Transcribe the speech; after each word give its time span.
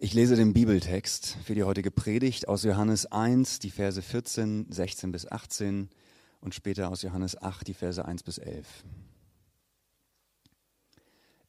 Ich 0.00 0.14
lese 0.14 0.36
den 0.36 0.52
Bibeltext 0.52 1.38
für 1.42 1.56
die 1.56 1.64
heutige 1.64 1.90
Predigt 1.90 2.46
aus 2.46 2.62
Johannes 2.62 3.06
1, 3.06 3.58
die 3.58 3.70
Verse 3.72 4.00
14, 4.00 4.70
16 4.70 5.10
bis 5.10 5.26
18 5.26 5.90
und 6.40 6.54
später 6.54 6.90
aus 6.90 7.02
Johannes 7.02 7.42
8, 7.42 7.66
die 7.66 7.74
Verse 7.74 8.04
1 8.04 8.22
bis 8.22 8.38
11. 8.38 8.84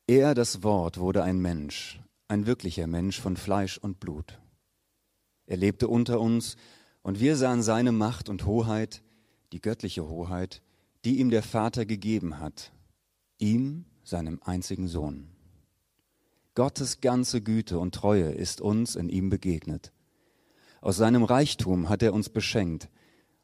Er, 0.08 0.34
das 0.34 0.64
Wort, 0.64 0.98
wurde 0.98 1.22
ein 1.22 1.40
Mensch, 1.40 2.00
ein 2.28 2.48
wirklicher 2.48 2.88
Mensch 2.88 3.22
von 3.22 3.38
Fleisch 3.38 3.78
und 3.78 4.00
Blut. 4.00 4.40
Er 5.46 5.58
lebte 5.58 5.88
unter 5.88 6.20
uns 6.20 6.56
und 7.04 7.20
wir 7.20 7.36
sahen 7.36 7.62
seine 7.62 7.92
Macht 7.92 8.30
und 8.30 8.48
Hoheit, 8.48 9.04
die 9.52 9.62
göttliche 9.62 10.10
Hoheit, 10.10 10.64
die 11.06 11.20
ihm 11.20 11.30
der 11.30 11.44
Vater 11.44 11.86
gegeben 11.86 12.40
hat, 12.40 12.72
ihm, 13.38 13.86
seinem 14.04 14.42
einzigen 14.44 14.88
Sohn. 14.88 15.30
Gottes 16.56 17.02
ganze 17.02 17.42
Güte 17.42 17.80
und 17.80 17.96
Treue 17.96 18.32
ist 18.32 18.62
uns 18.62 18.96
in 18.96 19.10
ihm 19.10 19.30
begegnet. 19.30 19.92
Aus 20.82 20.98
seinem 20.98 21.24
Reichtum 21.24 21.90
hat 21.90 22.04
er 22.04 22.14
uns 22.14 22.30
beschenkt, 22.30 22.90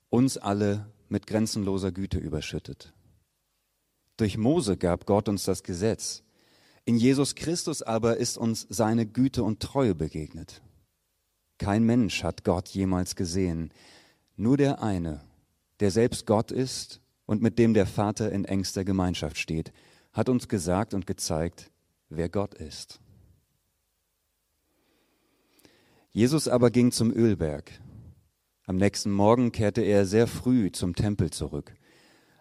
uns 0.09 0.37
alle 0.37 0.91
mit 1.09 1.27
grenzenloser 1.27 1.91
Güte 1.91 2.17
überschüttet. 2.17 2.93
Durch 4.17 4.37
Mose 4.37 4.77
gab 4.77 5.05
Gott 5.05 5.27
uns 5.27 5.43
das 5.43 5.63
Gesetz. 5.63 6.23
In 6.85 6.97
Jesus 6.97 7.35
Christus 7.35 7.81
aber 7.81 8.17
ist 8.17 8.37
uns 8.37 8.65
seine 8.69 9.05
Güte 9.05 9.43
und 9.43 9.59
Treue 9.59 9.95
begegnet. 9.95 10.61
Kein 11.57 11.83
Mensch 11.83 12.23
hat 12.23 12.43
Gott 12.43 12.69
jemals 12.69 13.15
gesehen, 13.15 13.71
nur 14.35 14.57
der 14.57 14.81
eine, 14.81 15.21
der 15.79 15.91
selbst 15.91 16.25
Gott 16.25 16.51
ist 16.51 17.01
und 17.25 17.41
mit 17.41 17.59
dem 17.59 17.73
der 17.73 17.85
Vater 17.85 18.31
in 18.31 18.45
engster 18.45 18.83
Gemeinschaft 18.83 19.37
steht, 19.37 19.71
hat 20.13 20.29
uns 20.29 20.47
gesagt 20.47 20.93
und 20.93 21.07
gezeigt, 21.07 21.71
wer 22.09 22.29
Gott 22.29 22.53
ist. 22.53 22.99
Jesus 26.11 26.47
aber 26.47 26.71
ging 26.71 26.91
zum 26.91 27.11
Ölberg. 27.11 27.71
Am 28.65 28.77
nächsten 28.77 29.11
Morgen 29.11 29.51
kehrte 29.51 29.81
er 29.81 30.05
sehr 30.05 30.27
früh 30.27 30.71
zum 30.71 30.95
Tempel 30.95 31.29
zurück. 31.29 31.75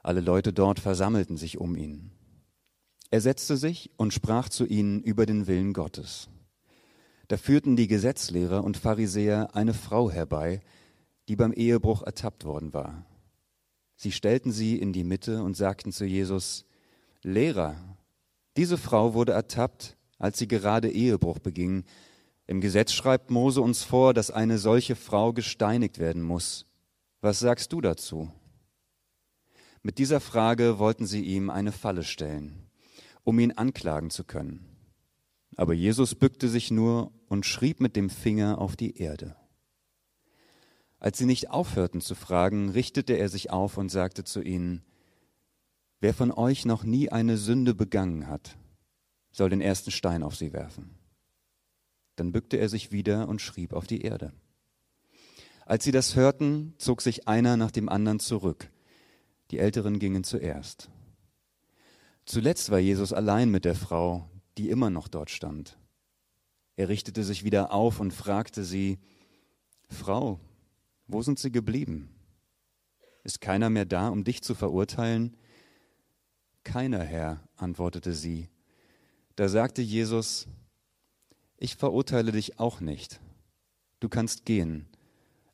Alle 0.02 0.20
Leute 0.20 0.52
dort 0.52 0.80
versammelten 0.80 1.36
sich 1.36 1.58
um 1.58 1.76
ihn. 1.76 2.12
Er 3.10 3.20
setzte 3.20 3.56
sich 3.56 3.90
und 3.96 4.14
sprach 4.14 4.48
zu 4.48 4.66
ihnen 4.66 5.02
über 5.02 5.26
den 5.26 5.46
Willen 5.46 5.72
Gottes. 5.72 6.28
Da 7.28 7.36
führten 7.36 7.76
die 7.76 7.88
Gesetzlehrer 7.88 8.64
und 8.64 8.76
Pharisäer 8.76 9.54
eine 9.54 9.74
Frau 9.74 10.10
herbei, 10.10 10.60
die 11.28 11.36
beim 11.36 11.52
Ehebruch 11.52 12.02
ertappt 12.02 12.44
worden 12.44 12.74
war. 12.74 13.06
Sie 13.96 14.12
stellten 14.12 14.52
sie 14.52 14.78
in 14.78 14.92
die 14.92 15.04
Mitte 15.04 15.42
und 15.42 15.56
sagten 15.56 15.92
zu 15.92 16.04
Jesus, 16.04 16.66
Lehrer, 17.22 17.93
diese 18.56 18.78
Frau 18.78 19.14
wurde 19.14 19.32
ertappt, 19.32 19.96
als 20.18 20.38
sie 20.38 20.48
gerade 20.48 20.90
Ehebruch 20.90 21.38
beging 21.38 21.84
im 22.46 22.60
Gesetz 22.60 22.92
schreibt 22.92 23.30
Mose 23.30 23.62
uns 23.62 23.82
vor, 23.82 24.12
dass 24.12 24.30
eine 24.30 24.58
solche 24.58 24.96
Frau 24.96 25.32
gesteinigt 25.32 25.98
werden 25.98 26.22
muss. 26.22 26.66
Was 27.20 27.38
sagst 27.38 27.72
du 27.72 27.80
dazu? 27.80 28.30
Mit 29.82 29.98
dieser 29.98 30.20
Frage 30.20 30.78
wollten 30.78 31.06
sie 31.06 31.22
ihm 31.22 31.48
eine 31.48 31.72
Falle 31.72 32.04
stellen, 32.04 32.68
um 33.22 33.38
ihn 33.38 33.52
anklagen 33.52 34.10
zu 34.10 34.24
können. 34.24 34.66
Aber 35.56 35.72
Jesus 35.72 36.14
bückte 36.14 36.48
sich 36.48 36.70
nur 36.70 37.12
und 37.28 37.46
schrieb 37.46 37.80
mit 37.80 37.96
dem 37.96 38.10
Finger 38.10 38.58
auf 38.58 38.76
die 38.76 38.98
Erde. 38.98 39.36
Als 40.98 41.18
sie 41.18 41.26
nicht 41.26 41.50
aufhörten 41.50 42.00
zu 42.00 42.14
fragen, 42.14 42.70
richtete 42.70 43.14
er 43.14 43.28
sich 43.28 43.50
auf 43.50 43.78
und 43.78 43.90
sagte 43.90 44.24
zu 44.24 44.42
ihnen, 44.42 44.84
Wer 46.04 46.12
von 46.12 46.32
euch 46.32 46.66
noch 46.66 46.84
nie 46.84 47.08
eine 47.08 47.38
Sünde 47.38 47.74
begangen 47.74 48.28
hat, 48.28 48.58
soll 49.32 49.48
den 49.48 49.62
ersten 49.62 49.90
Stein 49.90 50.22
auf 50.22 50.36
sie 50.36 50.52
werfen. 50.52 50.90
Dann 52.16 52.30
bückte 52.30 52.58
er 52.58 52.68
sich 52.68 52.92
wieder 52.92 53.26
und 53.26 53.40
schrieb 53.40 53.72
auf 53.72 53.86
die 53.86 54.02
Erde. 54.02 54.34
Als 55.64 55.82
sie 55.82 55.92
das 55.92 56.14
hörten, 56.14 56.74
zog 56.76 57.00
sich 57.00 57.26
einer 57.26 57.56
nach 57.56 57.70
dem 57.70 57.88
anderen 57.88 58.20
zurück. 58.20 58.70
Die 59.50 59.58
Älteren 59.58 59.98
gingen 59.98 60.24
zuerst. 60.24 60.90
Zuletzt 62.26 62.70
war 62.70 62.80
Jesus 62.80 63.14
allein 63.14 63.50
mit 63.50 63.64
der 63.64 63.74
Frau, 63.74 64.28
die 64.58 64.68
immer 64.68 64.90
noch 64.90 65.08
dort 65.08 65.30
stand. 65.30 65.78
Er 66.76 66.90
richtete 66.90 67.24
sich 67.24 67.44
wieder 67.44 67.72
auf 67.72 67.98
und 67.98 68.12
fragte 68.12 68.62
sie, 68.62 68.98
Frau, 69.88 70.38
wo 71.06 71.22
sind 71.22 71.38
Sie 71.38 71.50
geblieben? 71.50 72.10
Ist 73.22 73.40
keiner 73.40 73.70
mehr 73.70 73.86
da, 73.86 74.08
um 74.08 74.22
dich 74.22 74.42
zu 74.42 74.54
verurteilen? 74.54 75.34
Keiner, 76.64 77.04
Herr, 77.04 77.40
antwortete 77.56 78.12
sie. 78.14 78.48
Da 79.36 79.48
sagte 79.48 79.82
Jesus, 79.82 80.48
ich 81.58 81.76
verurteile 81.76 82.32
dich 82.32 82.58
auch 82.58 82.80
nicht. 82.80 83.20
Du 84.00 84.08
kannst 84.08 84.44
gehen, 84.44 84.86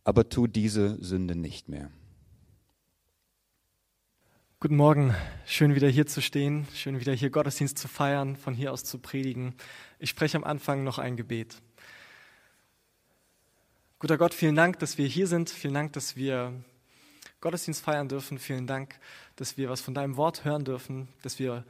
aber 0.04 0.28
tu 0.28 0.46
diese 0.46 1.02
Sünde 1.02 1.36
nicht 1.36 1.68
mehr. 1.68 1.90
Guten 4.60 4.76
Morgen, 4.76 5.14
schön 5.46 5.74
wieder 5.74 5.88
hier 5.88 6.06
zu 6.06 6.20
stehen, 6.20 6.68
schön 6.74 7.00
wieder 7.00 7.14
hier 7.14 7.30
Gottesdienst 7.30 7.78
zu 7.78 7.88
feiern, 7.88 8.36
von 8.36 8.54
hier 8.54 8.72
aus 8.72 8.84
zu 8.84 8.98
predigen. 8.98 9.54
Ich 9.98 10.10
spreche 10.10 10.36
am 10.36 10.44
Anfang 10.44 10.84
noch 10.84 10.98
ein 10.98 11.16
Gebet. 11.16 11.60
Guter 13.98 14.18
Gott, 14.18 14.34
vielen 14.34 14.56
Dank, 14.56 14.78
dass 14.78 14.98
wir 14.98 15.06
hier 15.06 15.26
sind. 15.26 15.50
Vielen 15.50 15.74
Dank, 15.74 15.94
dass 15.94 16.14
wir 16.14 16.52
Gottesdienst 17.40 17.82
feiern 17.82 18.08
dürfen. 18.08 18.38
Vielen 18.38 18.66
Dank, 18.66 18.98
dass 19.40 19.56
wir 19.56 19.70
was 19.70 19.80
von 19.80 19.94
deinem 19.94 20.18
Wort 20.18 20.44
hören 20.44 20.64
dürfen, 20.64 21.08
dass 21.22 21.38
wir 21.38 21.64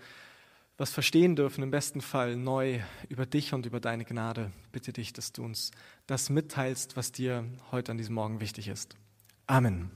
was 0.77 0.91
verstehen 0.91 1.37
dürfen, 1.37 1.63
im 1.63 1.71
besten 1.71 2.01
Fall 2.01 2.35
neu 2.35 2.81
über 3.09 3.27
dich 3.27 3.55
und 3.55 3.65
über 3.65 3.79
deine 3.79 4.05
Gnade. 4.05 4.51
Bitte 4.73 4.93
dich, 4.93 5.13
dass 5.13 5.31
du 5.31 5.45
uns 5.45 5.71
das 6.09 6.31
mitteilst, 6.31 6.97
was 6.97 7.13
dir 7.13 7.45
heute 7.71 7.93
an 7.93 7.99
diesem 7.99 8.17
Morgen 8.17 8.41
wichtig 8.41 8.67
ist. 8.67 8.97
Amen. 9.47 9.93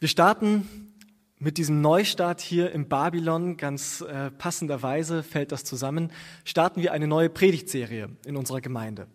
Wir 0.00 0.08
starten 0.08 0.94
mit 1.36 1.58
diesem 1.58 1.82
Neustart 1.82 2.40
hier 2.40 2.72
im 2.72 2.88
Babylon, 2.88 3.58
ganz 3.58 4.00
äh, 4.00 4.30
passenderweise 4.30 5.22
fällt 5.22 5.52
das 5.52 5.62
zusammen, 5.64 6.10
starten 6.46 6.80
wir 6.80 6.92
eine 6.92 7.06
neue 7.06 7.28
Predigtserie 7.28 8.08
in 8.24 8.38
unserer 8.38 8.62
Gemeinde. 8.62 9.08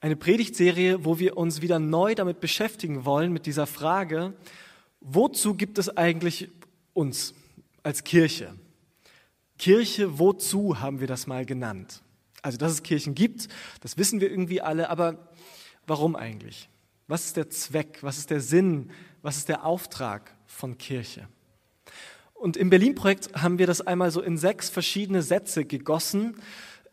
Eine 0.00 0.14
Predigtserie, 0.14 1.04
wo 1.04 1.18
wir 1.18 1.36
uns 1.36 1.60
wieder 1.60 1.80
neu 1.80 2.14
damit 2.14 2.38
beschäftigen 2.38 3.04
wollen, 3.04 3.32
mit 3.32 3.46
dieser 3.46 3.66
Frage, 3.66 4.34
wozu 5.00 5.54
gibt 5.54 5.78
es 5.78 5.96
eigentlich 5.96 6.48
uns 6.92 7.34
als 7.82 8.04
Kirche? 8.04 8.54
Kirche, 9.58 10.18
wozu 10.18 10.80
haben 10.80 11.00
wir 11.00 11.06
das 11.06 11.26
mal 11.26 11.44
genannt? 11.44 12.02
Also, 12.42 12.56
dass 12.56 12.72
es 12.72 12.82
Kirchen 12.82 13.14
gibt, 13.14 13.48
das 13.80 13.98
wissen 13.98 14.20
wir 14.20 14.30
irgendwie 14.30 14.62
alle, 14.62 14.88
aber 14.88 15.30
warum 15.86 16.16
eigentlich? 16.16 16.68
Was 17.06 17.26
ist 17.26 17.36
der 17.36 17.50
Zweck? 17.50 17.98
Was 18.02 18.18
ist 18.18 18.30
der 18.30 18.40
Sinn? 18.40 18.90
Was 19.20 19.36
ist 19.36 19.48
der 19.48 19.66
Auftrag 19.66 20.34
von 20.46 20.78
Kirche? 20.78 21.28
Und 22.32 22.56
im 22.56 22.70
Berlin-Projekt 22.70 23.34
haben 23.34 23.58
wir 23.58 23.66
das 23.66 23.82
einmal 23.82 24.10
so 24.10 24.22
in 24.22 24.38
sechs 24.38 24.70
verschiedene 24.70 25.20
Sätze 25.22 25.66
gegossen, 25.66 26.36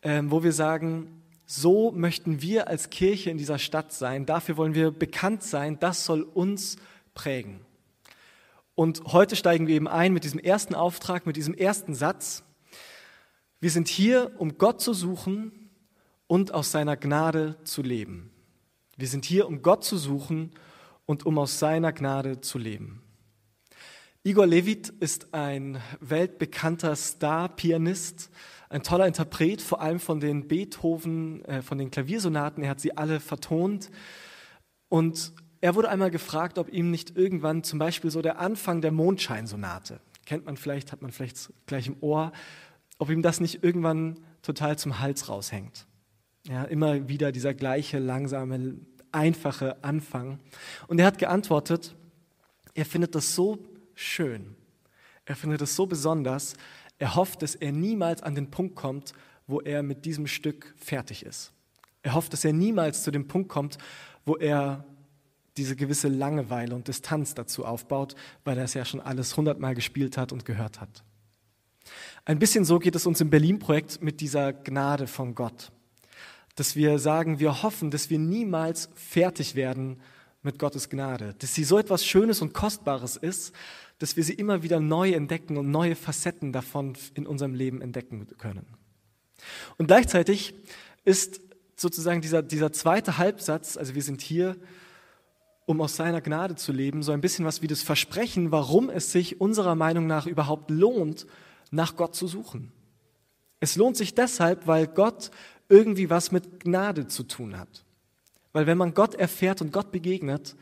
ähm, 0.02 0.30
wo 0.30 0.42
wir 0.42 0.52
sagen, 0.52 1.22
so 1.46 1.90
möchten 1.90 2.42
wir 2.42 2.68
als 2.68 2.90
Kirche 2.90 3.30
in 3.30 3.38
dieser 3.38 3.58
Stadt 3.58 3.92
sein, 3.92 4.26
dafür 4.26 4.58
wollen 4.58 4.74
wir 4.74 4.90
bekannt 4.90 5.42
sein, 5.42 5.78
das 5.80 6.04
soll 6.04 6.20
uns 6.22 6.76
prägen. 7.14 7.60
Und 8.78 9.02
heute 9.06 9.34
steigen 9.34 9.66
wir 9.66 9.74
eben 9.74 9.88
ein 9.88 10.12
mit 10.12 10.22
diesem 10.22 10.38
ersten 10.38 10.76
Auftrag, 10.76 11.26
mit 11.26 11.34
diesem 11.34 11.52
ersten 11.52 11.96
Satz. 11.96 12.44
Wir 13.58 13.72
sind 13.72 13.88
hier, 13.88 14.30
um 14.38 14.56
Gott 14.56 14.80
zu 14.80 14.94
suchen 14.94 15.72
und 16.28 16.54
aus 16.54 16.70
seiner 16.70 16.96
Gnade 16.96 17.56
zu 17.64 17.82
leben. 17.82 18.30
Wir 18.96 19.08
sind 19.08 19.24
hier, 19.24 19.48
um 19.48 19.62
Gott 19.62 19.82
zu 19.82 19.96
suchen 19.96 20.52
und 21.06 21.26
um 21.26 21.38
aus 21.38 21.58
seiner 21.58 21.92
Gnade 21.92 22.40
zu 22.40 22.56
leben. 22.56 23.02
Igor 24.22 24.46
Levit 24.46 24.90
ist 25.00 25.34
ein 25.34 25.82
weltbekannter 25.98 26.94
Star-Pianist, 26.94 28.30
ein 28.68 28.84
toller 28.84 29.08
Interpret, 29.08 29.60
vor 29.60 29.80
allem 29.80 29.98
von 29.98 30.20
den 30.20 30.46
Beethoven, 30.46 31.44
äh, 31.46 31.62
von 31.62 31.78
den 31.78 31.90
Klaviersonaten. 31.90 32.62
Er 32.62 32.70
hat 32.70 32.80
sie 32.80 32.96
alle 32.96 33.18
vertont. 33.18 33.90
Und 34.88 35.32
er 35.60 35.74
wurde 35.74 35.88
einmal 35.88 36.10
gefragt, 36.10 36.58
ob 36.58 36.72
ihm 36.72 36.90
nicht 36.90 37.16
irgendwann 37.16 37.64
zum 37.64 37.78
Beispiel 37.78 38.10
so 38.10 38.22
der 38.22 38.38
Anfang 38.38 38.80
der 38.80 38.92
Mondscheinsonate, 38.92 40.00
kennt 40.26 40.46
man 40.46 40.56
vielleicht, 40.56 40.92
hat 40.92 41.02
man 41.02 41.10
vielleicht 41.10 41.52
gleich 41.66 41.86
im 41.86 41.96
Ohr, 42.00 42.32
ob 42.98 43.10
ihm 43.10 43.22
das 43.22 43.40
nicht 43.40 43.62
irgendwann 43.64 44.20
total 44.42 44.78
zum 44.78 45.00
Hals 45.00 45.28
raushängt. 45.28 45.86
Ja, 46.48 46.64
immer 46.64 47.08
wieder 47.08 47.32
dieser 47.32 47.54
gleiche, 47.54 47.98
langsame, 47.98 48.76
einfache 49.12 49.82
Anfang. 49.82 50.38
Und 50.86 50.98
er 50.98 51.06
hat 51.06 51.18
geantwortet, 51.18 51.94
er 52.74 52.84
findet 52.84 53.14
das 53.14 53.34
so 53.34 53.58
schön, 53.94 54.54
er 55.24 55.36
findet 55.36 55.60
es 55.62 55.76
so 55.76 55.86
besonders, 55.86 56.54
er 56.98 57.14
hofft, 57.14 57.42
dass 57.42 57.54
er 57.54 57.72
niemals 57.72 58.22
an 58.22 58.34
den 58.34 58.50
Punkt 58.50 58.74
kommt, 58.76 59.12
wo 59.46 59.60
er 59.60 59.82
mit 59.82 60.04
diesem 60.04 60.26
Stück 60.26 60.74
fertig 60.76 61.24
ist. 61.24 61.52
Er 62.02 62.14
hofft, 62.14 62.32
dass 62.32 62.44
er 62.44 62.52
niemals 62.52 63.02
zu 63.02 63.10
dem 63.10 63.28
Punkt 63.28 63.48
kommt, 63.48 63.78
wo 64.24 64.36
er 64.36 64.84
diese 65.58 65.76
gewisse 65.76 66.08
Langeweile 66.08 66.74
und 66.74 66.88
Distanz 66.88 67.34
dazu 67.34 67.64
aufbaut, 67.64 68.14
weil 68.44 68.56
er 68.56 68.64
es 68.64 68.74
ja 68.74 68.84
schon 68.84 69.00
alles 69.00 69.36
hundertmal 69.36 69.74
gespielt 69.74 70.16
hat 70.16 70.32
und 70.32 70.44
gehört 70.44 70.80
hat. 70.80 71.04
Ein 72.24 72.38
bisschen 72.38 72.64
so 72.64 72.78
geht 72.78 72.94
es 72.94 73.06
uns 73.06 73.20
im 73.20 73.30
Berlin-Projekt 73.30 74.02
mit 74.02 74.20
dieser 74.20 74.52
Gnade 74.52 75.06
von 75.06 75.34
Gott. 75.34 75.70
dass 76.58 76.74
wir 76.74 76.98
sagen, 76.98 77.38
wir 77.38 77.62
hoffen, 77.62 77.92
dass 77.92 78.10
wir 78.10 78.18
niemals 78.18 78.90
fertig 78.94 79.54
werden 79.54 80.00
mit 80.42 80.58
Gottes 80.58 80.88
Gnade, 80.88 81.34
dass 81.38 81.54
sie 81.54 81.62
so 81.62 81.78
etwas 81.78 82.04
Schönes 82.04 82.42
und 82.42 82.52
Kostbares 82.52 83.16
ist, 83.16 83.54
dass 83.98 84.16
wir 84.16 84.24
sie 84.24 84.34
immer 84.34 84.62
wieder 84.64 84.80
neu 84.80 85.12
entdecken 85.12 85.56
und 85.56 85.70
neue 85.70 85.94
Facetten 85.94 86.52
davon 86.52 86.96
in 87.14 87.28
unserem 87.28 87.54
Leben 87.54 87.80
entdecken 87.80 88.26
können. 88.38 88.66
Und 89.76 89.86
gleichzeitig 89.86 90.54
ist 91.04 91.40
sozusagen 91.76 92.20
dieser, 92.22 92.42
dieser 92.42 92.72
zweite 92.72 93.18
Halbsatz, 93.18 93.76
also 93.76 93.94
wir 93.94 94.02
sind 94.02 94.20
hier, 94.20 94.56
um 95.68 95.82
aus 95.82 95.96
seiner 95.96 96.22
Gnade 96.22 96.54
zu 96.54 96.72
leben, 96.72 97.02
so 97.02 97.12
ein 97.12 97.20
bisschen 97.20 97.44
was 97.44 97.60
wie 97.60 97.66
das 97.66 97.82
Versprechen, 97.82 98.50
warum 98.50 98.88
es 98.88 99.12
sich 99.12 99.38
unserer 99.38 99.74
Meinung 99.74 100.06
nach 100.06 100.26
überhaupt 100.26 100.70
lohnt, 100.70 101.26
nach 101.70 101.94
Gott 101.94 102.14
zu 102.14 102.26
suchen. 102.26 102.72
Es 103.60 103.76
lohnt 103.76 103.94
sich 103.94 104.14
deshalb, 104.14 104.66
weil 104.66 104.86
Gott 104.86 105.30
irgendwie 105.68 106.08
was 106.08 106.32
mit 106.32 106.60
Gnade 106.60 107.06
zu 107.06 107.22
tun 107.22 107.58
hat. 107.58 107.84
Weil 108.54 108.66
wenn 108.66 108.78
man 108.78 108.94
Gott 108.94 109.14
erfährt 109.14 109.60
und 109.60 109.70
Gott 109.70 109.92
begegnet, 109.92 110.56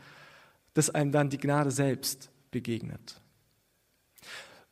dass 0.73 0.89
einem 0.89 1.13
dann 1.13 1.29
die 1.29 1.37
Gnade 1.37 1.71
selbst 1.71 2.29
begegnet. 2.51 3.21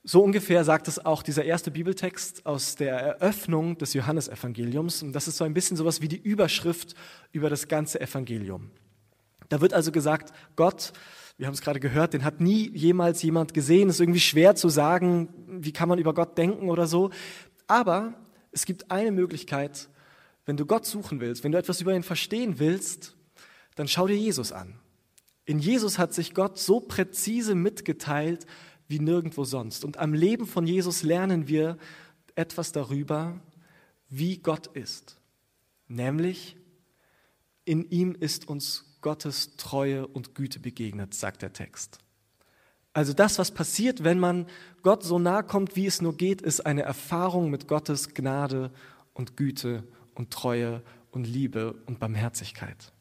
So 0.03 0.21
ungefähr 0.21 0.65
sagt 0.65 0.89
es 0.89 1.03
auch 1.03 1.23
dieser 1.23 1.45
erste 1.45 1.71
Bibeltext 1.71 2.45
aus 2.45 2.75
der 2.75 2.97
Eröffnung 2.97 3.77
des 3.77 3.93
Johannesevangeliums. 3.93 5.01
Und 5.01 5.13
das 5.13 5.29
ist 5.29 5.37
so 5.37 5.45
ein 5.45 5.53
bisschen 5.53 5.77
sowas 5.77 6.01
wie 6.01 6.09
die 6.09 6.21
Überschrift 6.21 6.93
über 7.31 7.49
das 7.49 7.69
ganze 7.69 8.01
Evangelium. 8.01 8.69
Da 9.49 9.61
wird 9.61 9.73
also 9.73 9.91
gesagt, 9.91 10.33
Gott, 10.55 10.93
wir 11.37 11.47
haben 11.47 11.53
es 11.53 11.61
gerade 11.61 11.79
gehört, 11.79 12.13
den 12.13 12.23
hat 12.23 12.39
nie 12.39 12.69
jemals 12.75 13.21
jemand 13.21 13.53
gesehen. 13.53 13.89
Es 13.89 13.95
ist 13.95 14.01
irgendwie 14.01 14.19
schwer 14.19 14.55
zu 14.55 14.69
sagen, 14.69 15.29
wie 15.47 15.73
kann 15.73 15.89
man 15.89 15.99
über 15.99 16.13
Gott 16.13 16.37
denken 16.37 16.69
oder 16.69 16.87
so. 16.87 17.09
Aber 17.67 18.13
es 18.51 18.65
gibt 18.65 18.89
eine 18.89 19.11
Möglichkeit, 19.11 19.89
wenn 20.45 20.57
du 20.57 20.65
Gott 20.65 20.85
suchen 20.85 21.19
willst, 21.19 21.43
wenn 21.43 21.51
du 21.51 21.57
etwas 21.57 21.81
über 21.81 21.93
ihn 21.93 22.03
verstehen 22.03 22.59
willst, 22.59 23.15
dann 23.75 23.87
schau 23.87 24.07
dir 24.07 24.15
Jesus 24.15 24.51
an. 24.51 24.79
In 25.45 25.59
Jesus 25.59 25.97
hat 25.97 26.13
sich 26.13 26.33
Gott 26.33 26.57
so 26.57 26.79
präzise 26.79 27.55
mitgeteilt, 27.55 28.45
wie 28.87 28.99
nirgendwo 28.99 29.43
sonst. 29.43 29.83
Und 29.83 29.97
am 29.97 30.13
Leben 30.13 30.45
von 30.45 30.65
Jesus 30.65 31.03
lernen 31.03 31.47
wir 31.47 31.77
etwas 32.35 32.71
darüber, 32.71 33.39
wie 34.09 34.37
Gott 34.37 34.67
ist. 34.67 35.17
Nämlich, 35.87 36.55
in 37.63 37.89
ihm 37.89 38.15
ist 38.19 38.47
uns 38.47 38.94
Gottes 39.05 39.55
Treue 39.55 40.07
und 40.07 40.33
Güte 40.33 40.59
begegnet, 40.59 41.13
sagt 41.13 41.43
der 41.43 41.53
Text. 41.53 41.99
Also 42.91 43.13
das, 43.13 43.37
was 43.37 43.51
passiert, 43.51 44.03
wenn 44.03 44.17
man 44.17 44.47
Gott 44.81 45.03
so 45.03 45.19
nahe 45.19 45.43
kommt, 45.43 45.75
wie 45.75 45.85
es 45.85 46.01
nur 46.01 46.17
geht, 46.17 46.41
ist 46.41 46.65
eine 46.65 46.81
Erfahrung 46.81 47.51
mit 47.51 47.67
Gottes 47.67 48.15
Gnade 48.15 48.71
und 49.13 49.37
Güte 49.37 49.83
und 50.15 50.31
Treue 50.31 50.81
und 51.11 51.27
Liebe 51.27 51.75
und 51.85 51.99
Barmherzigkeit. 51.99 52.93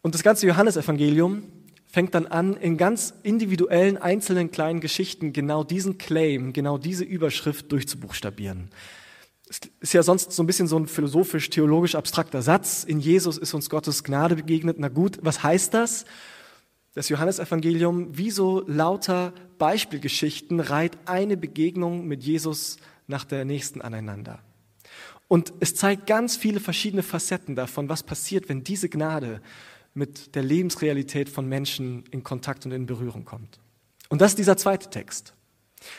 Und 0.00 0.14
das 0.14 0.22
ganze 0.22 0.46
Johannesevangelium 0.46 1.42
fängt 1.84 2.14
dann 2.14 2.28
an, 2.28 2.54
in 2.54 2.76
ganz 2.76 3.14
individuellen, 3.24 3.96
einzelnen 3.96 4.52
kleinen 4.52 4.78
Geschichten 4.78 5.32
genau 5.32 5.64
diesen 5.64 5.98
Claim, 5.98 6.52
genau 6.52 6.78
diese 6.78 7.02
Überschrift 7.02 7.72
durchzubuchstabieren. 7.72 8.68
Es 9.48 9.60
ist 9.80 9.92
ja 9.92 10.02
sonst 10.02 10.32
so 10.32 10.42
ein 10.42 10.46
bisschen 10.46 10.66
so 10.66 10.78
ein 10.78 10.86
philosophisch-theologisch 10.86 11.94
abstrakter 11.94 12.42
Satz. 12.42 12.84
In 12.84 12.98
Jesus 12.98 13.36
ist 13.38 13.54
uns 13.54 13.68
Gottes 13.68 14.04
Gnade 14.04 14.36
begegnet. 14.36 14.78
Na 14.78 14.88
gut, 14.88 15.18
was 15.22 15.42
heißt 15.42 15.74
das? 15.74 16.06
Das 16.94 17.08
Johannesevangelium, 17.08 18.16
wie 18.16 18.30
so 18.30 18.64
lauter 18.66 19.34
Beispielgeschichten, 19.58 20.60
reiht 20.60 20.96
eine 21.06 21.36
Begegnung 21.36 22.06
mit 22.06 22.22
Jesus 22.22 22.76
nach 23.06 23.24
der 23.24 23.44
nächsten 23.44 23.82
aneinander. 23.82 24.38
Und 25.26 25.52
es 25.60 25.74
zeigt 25.74 26.06
ganz 26.06 26.36
viele 26.36 26.60
verschiedene 26.60 27.02
Facetten 27.02 27.56
davon, 27.56 27.88
was 27.88 28.02
passiert, 28.02 28.48
wenn 28.48 28.62
diese 28.62 28.88
Gnade 28.88 29.42
mit 29.92 30.34
der 30.36 30.42
Lebensrealität 30.42 31.28
von 31.28 31.48
Menschen 31.48 32.04
in 32.10 32.22
Kontakt 32.22 32.64
und 32.66 32.72
in 32.72 32.86
Berührung 32.86 33.24
kommt. 33.24 33.58
Und 34.08 34.20
das 34.20 34.32
ist 34.32 34.38
dieser 34.38 34.56
zweite 34.56 34.90
Text. 34.90 35.34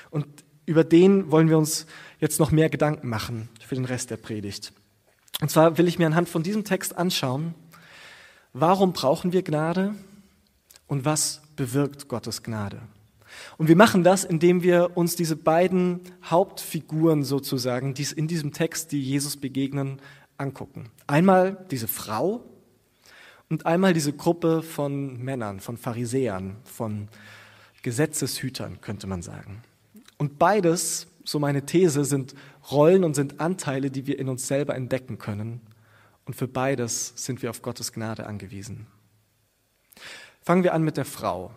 Und 0.10 0.26
über 0.66 0.84
den 0.84 1.32
wollen 1.32 1.50
wir 1.50 1.58
uns 1.58 1.86
jetzt 2.20 2.40
noch 2.40 2.52
mehr 2.52 2.70
Gedanken 2.70 3.08
machen 3.08 3.50
für 3.60 3.76
den 3.76 3.86
Rest 3.86 4.12
der 4.12 4.18
Predigt. 4.18 4.74
Und 5.42 5.50
zwar 5.50 5.78
will 5.78 5.88
ich 5.88 6.00
mir 6.00 6.08
anhand 6.08 6.30
von 6.30 6.44
diesem 6.44 6.64
Text 6.64 6.98
anschauen, 6.98 7.54
warum 8.54 8.94
brauchen 8.94 9.34
wir 9.34 9.44
Gnade 9.44 9.96
und 10.88 11.06
was 11.06 11.42
bewirkt 11.56 12.08
Gottes 12.08 12.44
Gnade. 12.44 12.82
Und 13.58 13.68
wir 13.68 13.76
machen 13.76 14.04
das, 14.04 14.24
indem 14.24 14.64
wir 14.64 14.96
uns 14.96 15.16
diese 15.16 15.36
beiden 15.36 16.00
Hauptfiguren 16.24 17.24
sozusagen, 17.24 17.94
die 17.94 18.04
es 18.04 18.14
in 18.14 18.28
diesem 18.28 18.54
Text, 18.54 18.92
die 18.92 19.02
Jesus 19.02 19.36
begegnen, 19.36 20.02
angucken. 20.38 20.90
Einmal 21.06 21.66
diese 21.70 21.88
Frau, 21.88 22.44
und 23.50 23.66
einmal 23.66 23.94
diese 23.94 24.14
Gruppe 24.14 24.62
von 24.64 25.18
Männern, 25.18 25.60
von 25.60 25.78
Pharisäern, 25.78 26.58
von 26.64 27.08
Gesetzeshütern, 27.84 28.82
könnte 28.82 29.08
man 29.08 29.22
sagen. 29.22 29.62
Und 30.18 30.40
beides, 30.40 31.08
so 31.24 31.40
meine 31.40 31.66
These, 31.66 32.06
sind 32.06 32.36
Rollen 32.72 33.04
und 33.04 33.16
sind 33.16 33.40
Anteile, 33.40 33.92
die 33.92 34.08
wir 34.08 34.18
in 34.20 34.30
uns 34.30 34.48
selber 34.48 34.76
entdecken 34.76 35.18
können. 35.18 35.62
Und 36.26 36.36
für 36.36 36.48
beides 36.48 37.14
sind 37.16 37.42
wir 37.42 37.50
auf 37.50 37.62
Gottes 37.62 37.94
Gnade 37.94 38.26
angewiesen. 38.26 38.88
Fangen 40.42 40.64
wir 40.64 40.74
an 40.74 40.84
mit 40.84 40.98
der 40.98 41.06
Frau. 41.06 41.52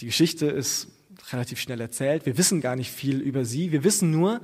Die 0.00 0.06
Geschichte 0.06 0.46
ist 0.46 0.88
relativ 1.30 1.60
schnell 1.60 1.80
erzählt. 1.80 2.26
Wir 2.26 2.36
wissen 2.36 2.60
gar 2.60 2.76
nicht 2.76 2.90
viel 2.90 3.20
über 3.20 3.44
sie. 3.44 3.72
Wir 3.72 3.84
wissen 3.84 4.10
nur, 4.10 4.40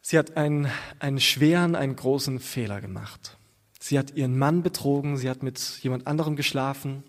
sie 0.00 0.18
hat 0.18 0.36
einen, 0.36 0.68
einen 0.98 1.20
schweren, 1.20 1.74
einen 1.74 1.96
großen 1.96 2.40
Fehler 2.40 2.80
gemacht. 2.80 3.36
Sie 3.80 3.98
hat 3.98 4.14
ihren 4.14 4.38
Mann 4.38 4.62
betrogen, 4.62 5.16
sie 5.16 5.30
hat 5.30 5.42
mit 5.42 5.60
jemand 5.82 6.06
anderem 6.06 6.34
geschlafen, 6.34 7.04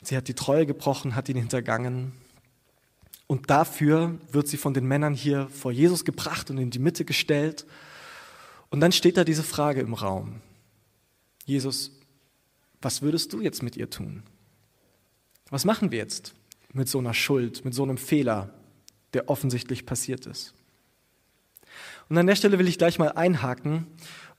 sie 0.00 0.16
hat 0.16 0.28
die 0.28 0.34
Treue 0.34 0.66
gebrochen, 0.66 1.16
hat 1.16 1.28
ihn 1.28 1.36
hintergangen. 1.36 2.12
Und 3.30 3.48
dafür 3.48 4.18
wird 4.32 4.48
sie 4.48 4.56
von 4.56 4.74
den 4.74 4.86
Männern 4.86 5.14
hier 5.14 5.48
vor 5.50 5.70
Jesus 5.70 6.04
gebracht 6.04 6.50
und 6.50 6.58
in 6.58 6.70
die 6.70 6.80
Mitte 6.80 7.04
gestellt. 7.04 7.64
Und 8.70 8.80
dann 8.80 8.90
steht 8.90 9.16
da 9.16 9.22
diese 9.22 9.44
Frage 9.44 9.82
im 9.82 9.94
Raum. 9.94 10.40
Jesus, 11.44 11.92
was 12.82 13.02
würdest 13.02 13.32
du 13.32 13.40
jetzt 13.40 13.62
mit 13.62 13.76
ihr 13.76 13.88
tun? 13.88 14.24
Was 15.48 15.64
machen 15.64 15.92
wir 15.92 15.98
jetzt 15.98 16.34
mit 16.72 16.88
so 16.88 16.98
einer 16.98 17.14
Schuld, 17.14 17.64
mit 17.64 17.72
so 17.72 17.84
einem 17.84 17.98
Fehler, 17.98 18.52
der 19.14 19.28
offensichtlich 19.28 19.86
passiert 19.86 20.26
ist? 20.26 20.52
Und 22.08 22.18
an 22.18 22.26
der 22.26 22.34
Stelle 22.34 22.58
will 22.58 22.66
ich 22.66 22.78
gleich 22.78 22.98
mal 22.98 23.12
einhaken 23.12 23.86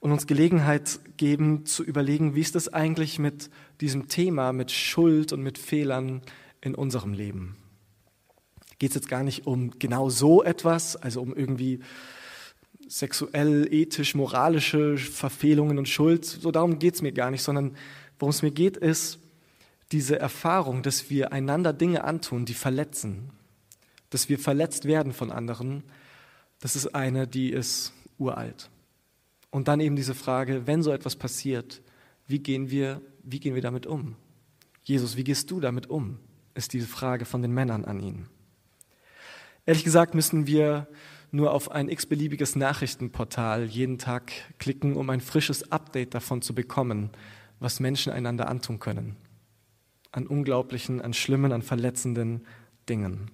und 0.01 0.11
uns 0.11 0.27
Gelegenheit 0.27 0.99
geben 1.15 1.65
zu 1.65 1.85
überlegen, 1.85 2.35
wie 2.35 2.41
ist 2.41 2.55
das 2.55 2.67
eigentlich 2.67 3.19
mit 3.19 3.51
diesem 3.79 4.09
Thema, 4.09 4.51
mit 4.51 4.69
Schuld 4.69 5.31
und 5.31 5.41
mit 5.43 5.57
Fehlern 5.57 6.23
in 6.59 6.75
unserem 6.75 7.13
Leben. 7.13 7.55
Geht 8.81 8.89
es 8.89 8.95
jetzt 8.95 9.09
gar 9.09 9.21
nicht 9.21 9.45
um 9.45 9.77
genau 9.77 10.09
so 10.09 10.43
etwas, 10.43 10.95
also 10.95 11.21
um 11.21 11.35
irgendwie 11.35 11.81
sexuell, 12.87 13.71
ethisch, 13.71 14.15
moralische 14.15 14.97
Verfehlungen 14.97 15.77
und 15.77 15.87
Schuld, 15.87 16.25
so 16.25 16.49
darum 16.49 16.79
geht 16.79 16.95
es 16.95 17.03
mir 17.03 17.11
gar 17.11 17.29
nicht, 17.29 17.43
sondern 17.43 17.75
worum 18.17 18.31
es 18.31 18.41
mir 18.41 18.49
geht, 18.49 18.77
ist 18.77 19.19
diese 19.91 20.17
Erfahrung, 20.17 20.81
dass 20.81 21.11
wir 21.11 21.31
einander 21.31 21.73
Dinge 21.73 22.05
antun, 22.05 22.45
die 22.45 22.55
verletzen, 22.55 23.29
dass 24.09 24.29
wir 24.29 24.39
verletzt 24.39 24.85
werden 24.85 25.13
von 25.13 25.31
anderen, 25.31 25.83
das 26.59 26.75
ist 26.75 26.95
eine, 26.95 27.27
die 27.27 27.51
ist 27.51 27.93
uralt. 28.17 28.71
Und 29.51 29.67
dann 29.67 29.79
eben 29.79 29.95
diese 29.95 30.15
Frage, 30.15 30.65
wenn 30.65 30.81
so 30.81 30.91
etwas 30.91 31.15
passiert, 31.15 31.83
wie 32.25 32.39
gehen 32.39 32.71
wir, 32.71 32.99
wie 33.21 33.39
gehen 33.39 33.53
wir 33.53 33.61
damit 33.61 33.85
um? 33.85 34.15
Jesus, 34.81 35.17
wie 35.17 35.23
gehst 35.23 35.51
du 35.51 35.59
damit 35.59 35.87
um? 35.87 36.17
Ist 36.55 36.73
diese 36.73 36.87
Frage 36.87 37.25
von 37.25 37.43
den 37.43 37.51
Männern 37.51 37.85
an 37.85 37.99
ihn. 37.99 38.25
Ehrlich 39.71 39.85
gesagt 39.85 40.15
müssen 40.15 40.47
wir 40.47 40.85
nur 41.31 41.53
auf 41.53 41.71
ein 41.71 41.87
x-beliebiges 41.87 42.57
Nachrichtenportal 42.57 43.63
jeden 43.63 43.97
Tag 43.97 44.33
klicken, 44.59 44.97
um 44.97 45.09
ein 45.09 45.21
frisches 45.21 45.71
Update 45.71 46.13
davon 46.13 46.41
zu 46.41 46.53
bekommen, 46.53 47.09
was 47.61 47.79
Menschen 47.79 48.11
einander 48.11 48.49
antun 48.49 48.79
können. 48.79 49.15
An 50.11 50.27
unglaublichen, 50.27 50.99
an 50.99 51.13
schlimmen, 51.13 51.53
an 51.53 51.61
verletzenden 51.61 52.45
Dingen. 52.89 53.31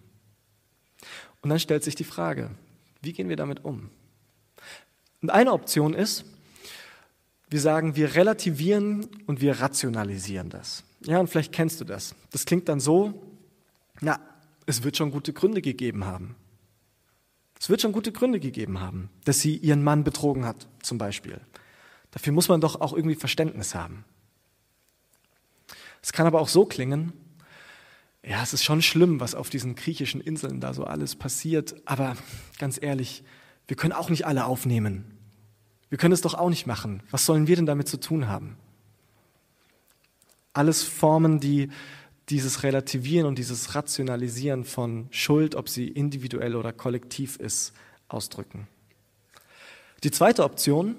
Und 1.42 1.50
dann 1.50 1.60
stellt 1.60 1.84
sich 1.84 1.96
die 1.96 2.04
Frage, 2.04 2.52
wie 3.02 3.14
gehen 3.14 3.30
wir 3.30 3.36
damit 3.36 3.66
um? 3.66 3.90
Und 5.24 5.32
eine 5.32 5.54
Option 5.54 5.96
ist, 5.96 6.24
wir 7.50 7.60
sagen, 7.60 7.96
wir 7.96 8.14
relativieren 8.14 9.08
und 9.26 9.42
wir 9.42 9.60
rationalisieren 9.60 10.52
das. 10.52 10.84
Ja, 11.02 11.20
und 11.20 11.32
vielleicht 11.32 11.52
kennst 11.52 11.82
du 11.82 11.84
das. 11.84 12.14
Das 12.30 12.46
klingt 12.46 12.70
dann 12.70 12.80
so, 12.80 13.24
na, 14.02 14.20
es 14.68 14.84
wird 14.84 14.98
schon 14.98 15.10
gute 15.10 15.34
Gründe 15.34 15.62
gegeben 15.64 16.06
haben. 16.06 16.36
Es 17.60 17.70
wird 17.70 17.82
schon 17.82 17.94
gute 17.94 18.12
Gründe 18.12 18.40
gegeben 18.40 18.80
haben, 18.80 19.10
dass 19.26 19.40
sie 19.40 19.58
ihren 19.58 19.84
Mann 19.84 20.04
betrogen 20.04 20.46
hat, 20.46 20.68
zum 20.84 21.00
Beispiel. 21.00 21.42
Dafür 22.12 22.34
muss 22.34 22.50
man 22.50 22.62
doch 22.62 22.80
auch 22.80 22.94
irgendwie 22.94 23.16
Verständnis 23.16 23.74
haben. 23.74 24.06
Es 26.04 26.14
kann 26.14 26.28
aber 26.28 26.40
auch 26.40 26.50
so 26.50 26.66
klingen, 26.66 27.14
ja, 28.24 28.44
es 28.44 28.54
ist 28.54 28.64
schon 28.64 28.82
schlimm, 28.82 29.20
was 29.20 29.36
auf 29.36 29.50
diesen 29.50 29.76
griechischen 29.76 30.22
Inseln 30.22 30.60
da 30.60 30.74
so 30.74 30.84
alles 30.84 31.16
passiert, 31.16 31.76
aber 31.86 32.18
ganz 32.60 32.78
ehrlich, 32.82 33.24
wir 33.68 33.78
können 33.78 33.94
auch 33.94 34.10
nicht 34.10 34.26
alle 34.26 34.46
aufnehmen. 34.46 35.18
Wir 35.90 35.98
können 35.98 36.14
es 36.14 36.22
doch 36.22 36.34
auch 36.34 36.50
nicht 36.50 36.68
machen. 36.68 37.02
Was 37.10 37.26
sollen 37.26 37.48
wir 37.48 37.56
denn 37.56 37.66
damit 37.66 37.88
zu 37.88 38.00
tun 38.00 38.28
haben? 38.28 38.58
Alles 40.52 40.84
Formen, 40.84 41.40
die 41.40 41.70
dieses 42.30 42.64
Relativieren 42.64 43.26
und 43.26 43.38
dieses 43.38 43.76
Rationalisieren 43.76 44.64
von 44.66 45.08
Schuld, 45.12 45.56
ob 45.56 45.70
sie 45.70 45.88
individuell 45.88 46.56
oder 46.56 46.74
kollektiv 46.74 47.38
ist, 47.38 47.74
ausdrücken. 48.10 48.68
Die 50.04 50.12
zweite 50.12 50.44
Option, 50.44 50.96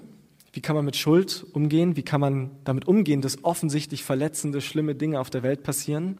wie 0.51 0.61
kann 0.61 0.75
man 0.75 0.85
mit 0.85 0.95
Schuld 0.95 1.45
umgehen? 1.53 1.95
Wie 1.95 2.03
kann 2.03 2.19
man 2.19 2.51
damit 2.63 2.87
umgehen, 2.87 3.21
dass 3.21 3.43
offensichtlich 3.43 4.03
verletzende, 4.03 4.61
schlimme 4.61 4.95
Dinge 4.95 5.19
auf 5.19 5.29
der 5.29 5.43
Welt 5.43 5.63
passieren? 5.63 6.17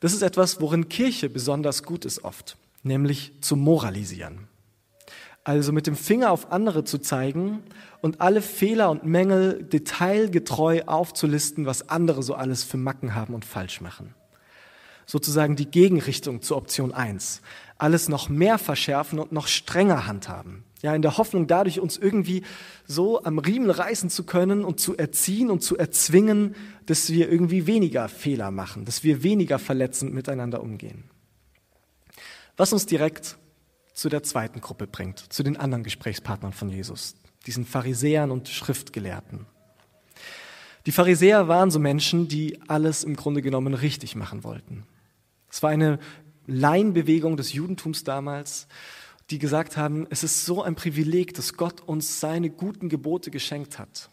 Das 0.00 0.12
ist 0.12 0.22
etwas, 0.22 0.60
worin 0.60 0.88
Kirche 0.88 1.28
besonders 1.30 1.82
gut 1.82 2.04
ist 2.04 2.22
oft, 2.24 2.56
nämlich 2.82 3.32
zu 3.40 3.56
moralisieren. 3.56 4.46
Also 5.42 5.72
mit 5.72 5.86
dem 5.86 5.96
Finger 5.96 6.30
auf 6.30 6.52
andere 6.52 6.84
zu 6.84 6.98
zeigen 6.98 7.62
und 8.02 8.20
alle 8.20 8.42
Fehler 8.42 8.90
und 8.90 9.04
Mängel 9.04 9.64
detailgetreu 9.64 10.82
aufzulisten, 10.84 11.64
was 11.64 11.88
andere 11.88 12.22
so 12.22 12.34
alles 12.34 12.64
für 12.64 12.76
Macken 12.76 13.14
haben 13.14 13.34
und 13.34 13.46
falsch 13.46 13.80
machen. 13.80 14.14
Sozusagen 15.10 15.56
die 15.56 15.70
Gegenrichtung 15.70 16.42
zur 16.42 16.58
Option 16.58 16.92
1. 16.92 17.40
Alles 17.78 18.10
noch 18.10 18.28
mehr 18.28 18.58
verschärfen 18.58 19.18
und 19.18 19.32
noch 19.32 19.46
strenger 19.46 20.06
handhaben. 20.06 20.64
Ja, 20.82 20.94
in 20.94 21.00
der 21.00 21.16
Hoffnung, 21.16 21.46
dadurch 21.46 21.80
uns 21.80 21.96
irgendwie 21.96 22.42
so 22.86 23.24
am 23.24 23.38
Riemen 23.38 23.70
reißen 23.70 24.10
zu 24.10 24.24
können 24.24 24.66
und 24.66 24.80
zu 24.80 24.98
erziehen 24.98 25.50
und 25.50 25.62
zu 25.62 25.78
erzwingen, 25.78 26.54
dass 26.84 27.08
wir 27.08 27.32
irgendwie 27.32 27.66
weniger 27.66 28.06
Fehler 28.10 28.50
machen, 28.50 28.84
dass 28.84 29.02
wir 29.02 29.22
weniger 29.22 29.58
verletzend 29.58 30.12
miteinander 30.12 30.62
umgehen. 30.62 31.04
Was 32.58 32.74
uns 32.74 32.84
direkt 32.84 33.38
zu 33.94 34.10
der 34.10 34.22
zweiten 34.22 34.60
Gruppe 34.60 34.86
bringt, 34.86 35.32
zu 35.32 35.42
den 35.42 35.56
anderen 35.56 35.84
Gesprächspartnern 35.84 36.52
von 36.52 36.68
Jesus, 36.68 37.14
diesen 37.46 37.64
Pharisäern 37.64 38.30
und 38.30 38.48
Schriftgelehrten. 38.50 39.46
Die 40.84 40.92
Pharisäer 40.92 41.48
waren 41.48 41.70
so 41.70 41.78
Menschen, 41.78 42.28
die 42.28 42.60
alles 42.68 43.04
im 43.04 43.16
Grunde 43.16 43.40
genommen 43.40 43.72
richtig 43.72 44.14
machen 44.14 44.44
wollten. 44.44 44.84
Es 45.50 45.62
war 45.62 45.70
eine 45.70 45.98
Laienbewegung 46.46 47.36
des 47.36 47.52
Judentums 47.52 48.04
damals, 48.04 48.66
die 49.30 49.38
gesagt 49.38 49.76
haben, 49.76 50.06
es 50.10 50.24
ist 50.24 50.46
so 50.46 50.62
ein 50.62 50.74
Privileg, 50.74 51.34
dass 51.34 51.54
Gott 51.54 51.82
uns 51.82 52.20
seine 52.20 52.48
guten 52.50 52.88
Gebote 52.88 53.30
geschenkt 53.30 53.78
hat. 53.78 54.08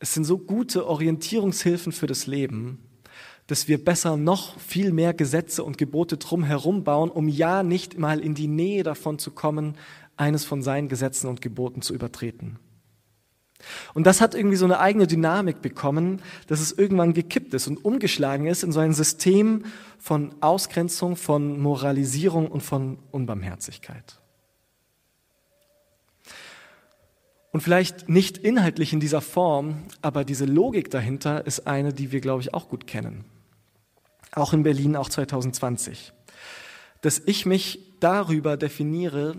Es 0.00 0.14
sind 0.14 0.24
so 0.24 0.38
gute 0.38 0.86
Orientierungshilfen 0.86 1.92
für 1.92 2.06
das 2.06 2.26
Leben, 2.26 2.82
dass 3.46 3.68
wir 3.68 3.84
besser 3.84 4.16
noch 4.16 4.58
viel 4.58 4.92
mehr 4.92 5.12
Gesetze 5.12 5.62
und 5.62 5.78
Gebote 5.78 6.16
drumherum 6.16 6.84
bauen, 6.84 7.10
um 7.10 7.28
ja 7.28 7.62
nicht 7.62 7.98
mal 7.98 8.20
in 8.20 8.34
die 8.34 8.48
Nähe 8.48 8.82
davon 8.82 9.18
zu 9.18 9.30
kommen, 9.30 9.76
eines 10.16 10.44
von 10.44 10.62
seinen 10.62 10.88
Gesetzen 10.88 11.28
und 11.28 11.40
Geboten 11.40 11.82
zu 11.82 11.94
übertreten. 11.94 12.58
Und 13.94 14.06
das 14.06 14.20
hat 14.20 14.34
irgendwie 14.34 14.56
so 14.56 14.64
eine 14.64 14.80
eigene 14.80 15.06
Dynamik 15.06 15.62
bekommen, 15.62 16.22
dass 16.46 16.60
es 16.60 16.72
irgendwann 16.72 17.14
gekippt 17.14 17.54
ist 17.54 17.66
und 17.66 17.84
umgeschlagen 17.84 18.46
ist 18.46 18.62
in 18.62 18.72
so 18.72 18.80
ein 18.80 18.92
System 18.92 19.64
von 19.98 20.34
Ausgrenzung, 20.40 21.16
von 21.16 21.60
Moralisierung 21.60 22.48
und 22.48 22.62
von 22.62 22.98
Unbarmherzigkeit. 23.10 24.20
Und 27.52 27.62
vielleicht 27.62 28.08
nicht 28.08 28.38
inhaltlich 28.38 28.92
in 28.92 29.00
dieser 29.00 29.20
Form, 29.20 29.82
aber 30.02 30.24
diese 30.24 30.44
Logik 30.44 30.90
dahinter 30.90 31.46
ist 31.46 31.66
eine, 31.66 31.92
die 31.92 32.12
wir, 32.12 32.20
glaube 32.20 32.42
ich, 32.42 32.54
auch 32.54 32.68
gut 32.68 32.86
kennen. 32.86 33.24
Auch 34.32 34.52
in 34.52 34.62
Berlin, 34.62 34.94
auch 34.94 35.08
2020. 35.08 36.12
Dass 37.00 37.20
ich 37.26 37.46
mich 37.46 37.80
darüber 37.98 38.56
definiere, 38.56 39.34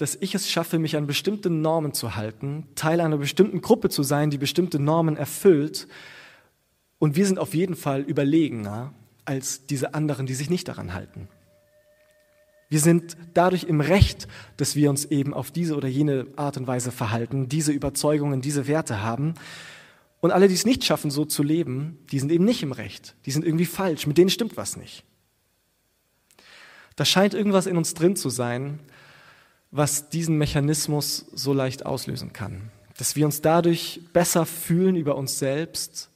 dass 0.00 0.16
ich 0.18 0.34
es 0.34 0.50
schaffe, 0.50 0.78
mich 0.78 0.96
an 0.96 1.06
bestimmte 1.06 1.50
Normen 1.50 1.92
zu 1.92 2.16
halten, 2.16 2.66
Teil 2.74 3.02
einer 3.02 3.18
bestimmten 3.18 3.60
Gruppe 3.60 3.90
zu 3.90 4.02
sein, 4.02 4.30
die 4.30 4.38
bestimmte 4.38 4.78
Normen 4.78 5.18
erfüllt. 5.18 5.88
Und 6.98 7.16
wir 7.16 7.26
sind 7.26 7.38
auf 7.38 7.52
jeden 7.52 7.76
Fall 7.76 8.00
überlegener 8.00 8.94
als 9.26 9.66
diese 9.66 9.92
anderen, 9.92 10.24
die 10.24 10.32
sich 10.32 10.48
nicht 10.48 10.68
daran 10.68 10.94
halten. 10.94 11.28
Wir 12.70 12.80
sind 12.80 13.14
dadurch 13.34 13.64
im 13.64 13.82
Recht, 13.82 14.26
dass 14.56 14.74
wir 14.74 14.88
uns 14.88 15.04
eben 15.04 15.34
auf 15.34 15.50
diese 15.50 15.76
oder 15.76 15.88
jene 15.88 16.28
Art 16.34 16.56
und 16.56 16.66
Weise 16.66 16.92
verhalten, 16.92 17.50
diese 17.50 17.72
Überzeugungen, 17.72 18.40
diese 18.40 18.66
Werte 18.66 19.02
haben. 19.02 19.34
Und 20.22 20.30
alle, 20.30 20.48
die 20.48 20.54
es 20.54 20.64
nicht 20.64 20.82
schaffen, 20.82 21.10
so 21.10 21.26
zu 21.26 21.42
leben, 21.42 21.98
die 22.10 22.20
sind 22.20 22.32
eben 22.32 22.46
nicht 22.46 22.62
im 22.62 22.72
Recht. 22.72 23.16
Die 23.26 23.32
sind 23.32 23.44
irgendwie 23.44 23.66
falsch. 23.66 24.06
Mit 24.06 24.16
denen 24.16 24.30
stimmt 24.30 24.56
was 24.56 24.78
nicht. 24.78 25.04
Da 26.96 27.04
scheint 27.04 27.34
irgendwas 27.34 27.66
in 27.66 27.76
uns 27.76 27.92
drin 27.92 28.16
zu 28.16 28.30
sein, 28.30 28.78
was 29.70 30.08
diesen 30.08 30.36
Mechanismus 30.38 31.26
so 31.32 31.52
leicht 31.52 31.86
auslösen 31.86 32.32
kann. 32.32 32.70
Dass 32.98 33.16
wir 33.16 33.26
uns 33.26 33.40
dadurch 33.40 34.00
besser 34.12 34.46
fühlen 34.46 34.96
über 34.96 35.16
uns 35.16 35.38
selbst, 35.38 36.10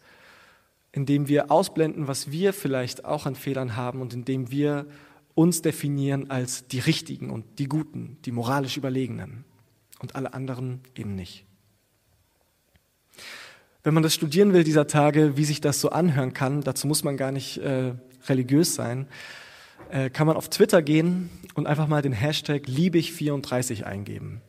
indem 0.93 1.29
wir 1.29 1.51
ausblenden, 1.51 2.09
was 2.09 2.31
wir 2.31 2.53
vielleicht 2.53 3.05
auch 3.05 3.27
an 3.27 3.35
Fehlern 3.35 3.77
haben 3.77 4.01
und 4.01 4.13
indem 4.15 4.51
wir 4.51 4.87
uns 5.35 5.63
definieren 5.63 6.31
als 6.31 6.69
die 6.69 6.79
Richtigen 6.79 7.31
und 7.31 7.59
die 7.59 7.67
Guten, 7.67 8.19
die 8.25 8.33
moralisch 8.33 8.77
Überlegenen 8.77 9.45
und 9.99 10.15
alle 10.15 10.35
anderen 10.35 10.81
eben 10.97 11.15
nicht. 11.15 11.45
Wenn 13.83 13.95
man 13.95 14.03
das 14.03 14.15
studieren 14.15 14.53
will 14.53 14.65
dieser 14.65 14.87
Tage, 14.87 15.37
wie 15.37 15.45
sich 15.45 15.61
das 15.61 15.81
so 15.81 15.91
anhören 15.91 16.33
kann, 16.33 16.63
dazu 16.63 16.87
muss 16.87 17.05
man 17.05 17.17
gar 17.17 17.33
nicht 17.33 17.59
äh, 17.59 17.95
religiös 18.29 18.75
sein, 18.75 19.07
äh, 19.91 20.11
kann 20.11 20.27
man 20.27 20.37
auf 20.37 20.49
Twitter 20.49 20.83
gehen 20.83 21.31
und 21.55 21.67
einfach 21.67 21.87
mal 21.87 22.03
den 22.03 22.13
Hashtag 22.13 22.67
Liebig34 22.67 23.85
eingeben. 23.85 24.43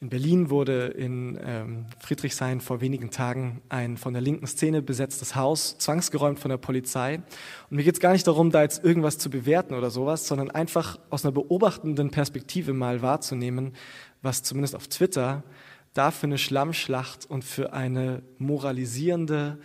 In 0.00 0.10
Berlin 0.10 0.48
wurde 0.48 0.86
in 0.86 1.36
ähm, 1.44 1.86
Friedrichshain 1.98 2.60
vor 2.60 2.80
wenigen 2.80 3.10
Tagen 3.10 3.60
ein 3.68 3.96
von 3.96 4.12
der 4.12 4.22
linken 4.22 4.46
Szene 4.46 4.80
besetztes 4.80 5.34
Haus 5.34 5.76
zwangsgeräumt 5.78 6.38
von 6.38 6.50
der 6.50 6.56
Polizei. 6.56 7.16
Und 7.68 7.76
mir 7.76 7.82
geht 7.82 7.94
es 7.94 8.00
gar 8.00 8.12
nicht 8.12 8.24
darum, 8.24 8.52
da 8.52 8.62
jetzt 8.62 8.84
irgendwas 8.84 9.18
zu 9.18 9.28
bewerten 9.28 9.74
oder 9.74 9.90
sowas, 9.90 10.28
sondern 10.28 10.52
einfach 10.52 11.00
aus 11.10 11.24
einer 11.24 11.32
beobachtenden 11.32 12.12
Perspektive 12.12 12.74
mal 12.74 13.02
wahrzunehmen, 13.02 13.72
was 14.22 14.44
zumindest 14.44 14.76
auf 14.76 14.86
Twitter 14.86 15.42
da 15.94 16.12
für 16.12 16.28
eine 16.28 16.38
Schlammschlacht 16.38 17.28
und 17.28 17.42
für 17.42 17.72
eine 17.72 18.22
moralisierende 18.38 19.58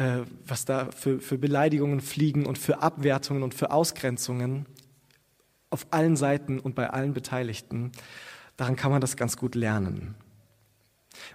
äh, 0.00 0.24
was 0.46 0.64
da 0.64 0.90
für, 0.92 1.20
für 1.20 1.36
Beleidigungen 1.36 2.00
fliegen 2.00 2.46
und 2.46 2.56
für 2.56 2.80
Abwertungen 2.80 3.42
und 3.42 3.52
für 3.52 3.70
Ausgrenzungen 3.70 4.64
auf 5.68 5.86
allen 5.90 6.16
Seiten 6.16 6.58
und 6.58 6.74
bei 6.74 6.88
allen 6.88 7.12
Beteiligten. 7.12 7.92
Daran 8.56 8.76
kann 8.76 8.90
man 8.90 9.02
das 9.02 9.18
ganz 9.18 9.36
gut 9.36 9.54
lernen. 9.54 10.14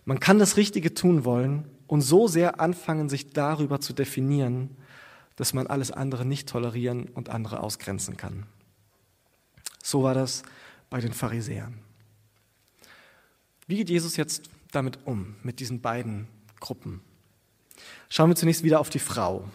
Man 0.03 0.19
kann 0.19 0.39
das 0.39 0.57
Richtige 0.57 0.95
tun 0.95 1.25
wollen 1.25 1.69
und 1.85 2.01
so 2.01 2.27
sehr 2.27 2.59
anfangen, 2.59 3.07
sich 3.07 3.29
darüber 3.29 3.81
zu 3.81 3.93
definieren, 3.93 4.71
dass 5.35 5.53
man 5.53 5.67
alles 5.67 5.91
andere 5.91 6.25
nicht 6.25 6.49
tolerieren 6.49 7.07
und 7.09 7.29
andere 7.29 7.59
ausgrenzen 7.59 8.17
kann. 8.17 8.47
So 9.83 10.01
war 10.01 10.15
das 10.15 10.41
bei 10.89 11.01
den 11.01 11.13
Pharisäern. 11.13 11.77
Wie 13.67 13.75
geht 13.75 13.91
Jesus 13.91 14.17
jetzt 14.17 14.49
damit 14.71 14.97
um, 15.05 15.35
mit 15.43 15.59
diesen 15.59 15.81
beiden 15.81 16.27
Gruppen? 16.59 17.01
Schauen 18.09 18.29
wir 18.29 18.35
zunächst 18.35 18.63
wieder 18.63 18.79
auf 18.79 18.89
die 18.89 18.99
Frau 18.99 19.49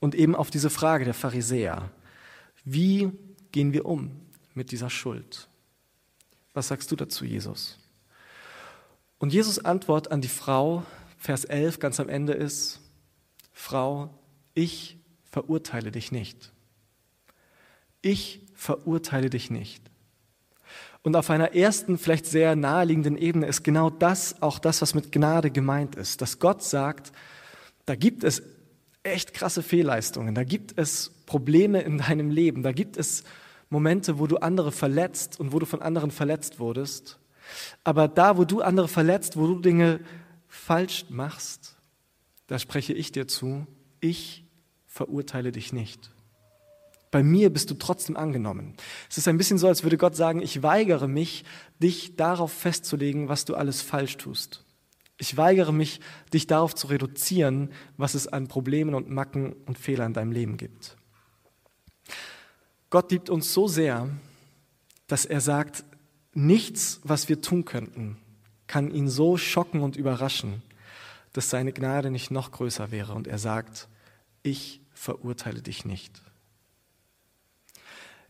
und 0.00 0.14
eben 0.14 0.34
auf 0.34 0.50
diese 0.50 0.70
Frage 0.70 1.04
der 1.04 1.14
Pharisäer. 1.14 1.90
Wie 2.64 3.12
gehen 3.52 3.72
wir 3.72 3.86
um 3.86 4.20
mit 4.54 4.70
dieser 4.72 4.90
Schuld? 4.90 5.48
Was 6.54 6.68
sagst 6.68 6.90
du 6.90 6.96
dazu, 6.96 7.24
Jesus? 7.24 7.78
Und 9.18 9.32
Jesus 9.32 9.58
Antwort 9.64 10.10
an 10.10 10.20
die 10.20 10.28
Frau, 10.28 10.84
Vers 11.18 11.44
11 11.44 11.78
ganz 11.78 12.00
am 12.00 12.08
Ende 12.08 12.32
ist, 12.34 12.80
Frau, 13.52 14.10
ich 14.54 14.98
verurteile 15.30 15.90
dich 15.90 16.12
nicht. 16.12 16.52
Ich 18.02 18.40
verurteile 18.54 19.30
dich 19.30 19.50
nicht. 19.50 19.82
Und 21.02 21.14
auf 21.14 21.30
einer 21.30 21.54
ersten, 21.54 21.98
vielleicht 21.98 22.26
sehr 22.26 22.56
naheliegenden 22.56 23.16
Ebene 23.16 23.46
ist 23.46 23.62
genau 23.62 23.90
das 23.90 24.42
auch 24.42 24.58
das, 24.58 24.82
was 24.82 24.94
mit 24.94 25.12
Gnade 25.12 25.50
gemeint 25.50 25.94
ist. 25.94 26.20
Dass 26.20 26.38
Gott 26.38 26.62
sagt, 26.62 27.12
da 27.86 27.94
gibt 27.94 28.24
es 28.24 28.42
echt 29.02 29.32
krasse 29.32 29.62
Fehlleistungen, 29.62 30.34
da 30.34 30.44
gibt 30.44 30.76
es 30.76 31.12
Probleme 31.26 31.80
in 31.80 31.98
deinem 31.98 32.30
Leben, 32.30 32.62
da 32.62 32.72
gibt 32.72 32.96
es 32.96 33.24
Momente, 33.70 34.18
wo 34.18 34.26
du 34.26 34.36
andere 34.38 34.72
verletzt 34.72 35.40
und 35.40 35.52
wo 35.52 35.58
du 35.58 35.66
von 35.66 35.82
anderen 35.82 36.10
verletzt 36.10 36.60
wurdest. 36.60 37.18
Aber 37.84 38.08
da, 38.08 38.36
wo 38.36 38.44
du 38.44 38.60
andere 38.60 38.88
verletzt, 38.88 39.36
wo 39.36 39.46
du 39.46 39.60
Dinge 39.60 40.00
falsch 40.48 41.06
machst, 41.08 41.76
da 42.48 42.58
spreche 42.58 42.92
ich 42.92 43.12
dir 43.12 43.26
zu, 43.26 43.66
ich 44.00 44.44
verurteile 44.86 45.52
dich 45.52 45.72
nicht. 45.72 46.10
Bei 47.10 47.22
mir 47.22 47.50
bist 47.50 47.70
du 47.70 47.74
trotzdem 47.74 48.16
angenommen. 48.16 48.74
Es 49.08 49.16
ist 49.16 49.28
ein 49.28 49.38
bisschen 49.38 49.58
so, 49.58 49.68
als 49.68 49.84
würde 49.84 49.96
Gott 49.96 50.16
sagen, 50.16 50.42
ich 50.42 50.62
weigere 50.62 51.08
mich, 51.08 51.44
dich 51.80 52.16
darauf 52.16 52.52
festzulegen, 52.52 53.28
was 53.28 53.44
du 53.44 53.54
alles 53.54 53.80
falsch 53.80 54.16
tust. 54.16 54.65
Ich 55.18 55.36
weigere 55.36 55.72
mich, 55.72 56.00
dich 56.32 56.46
darauf 56.46 56.74
zu 56.74 56.88
reduzieren, 56.88 57.70
was 57.96 58.14
es 58.14 58.28
an 58.28 58.48
Problemen 58.48 58.94
und 58.94 59.08
Macken 59.08 59.54
und 59.66 59.78
Fehlern 59.78 60.08
in 60.08 60.14
deinem 60.14 60.32
Leben 60.32 60.56
gibt. 60.56 60.96
Gott 62.90 63.10
liebt 63.10 63.30
uns 63.30 63.52
so 63.52 63.66
sehr, 63.66 64.08
dass 65.06 65.24
er 65.24 65.40
sagt, 65.40 65.84
nichts, 66.34 67.00
was 67.02 67.28
wir 67.28 67.40
tun 67.40 67.64
könnten, 67.64 68.18
kann 68.66 68.90
ihn 68.90 69.08
so 69.08 69.36
schocken 69.36 69.80
und 69.80 69.96
überraschen, 69.96 70.62
dass 71.32 71.50
seine 71.50 71.72
Gnade 71.72 72.10
nicht 72.10 72.30
noch 72.30 72.50
größer 72.50 72.90
wäre. 72.90 73.14
Und 73.14 73.26
er 73.26 73.38
sagt, 73.38 73.88
ich 74.42 74.80
verurteile 74.92 75.62
dich 75.62 75.84
nicht. 75.84 76.22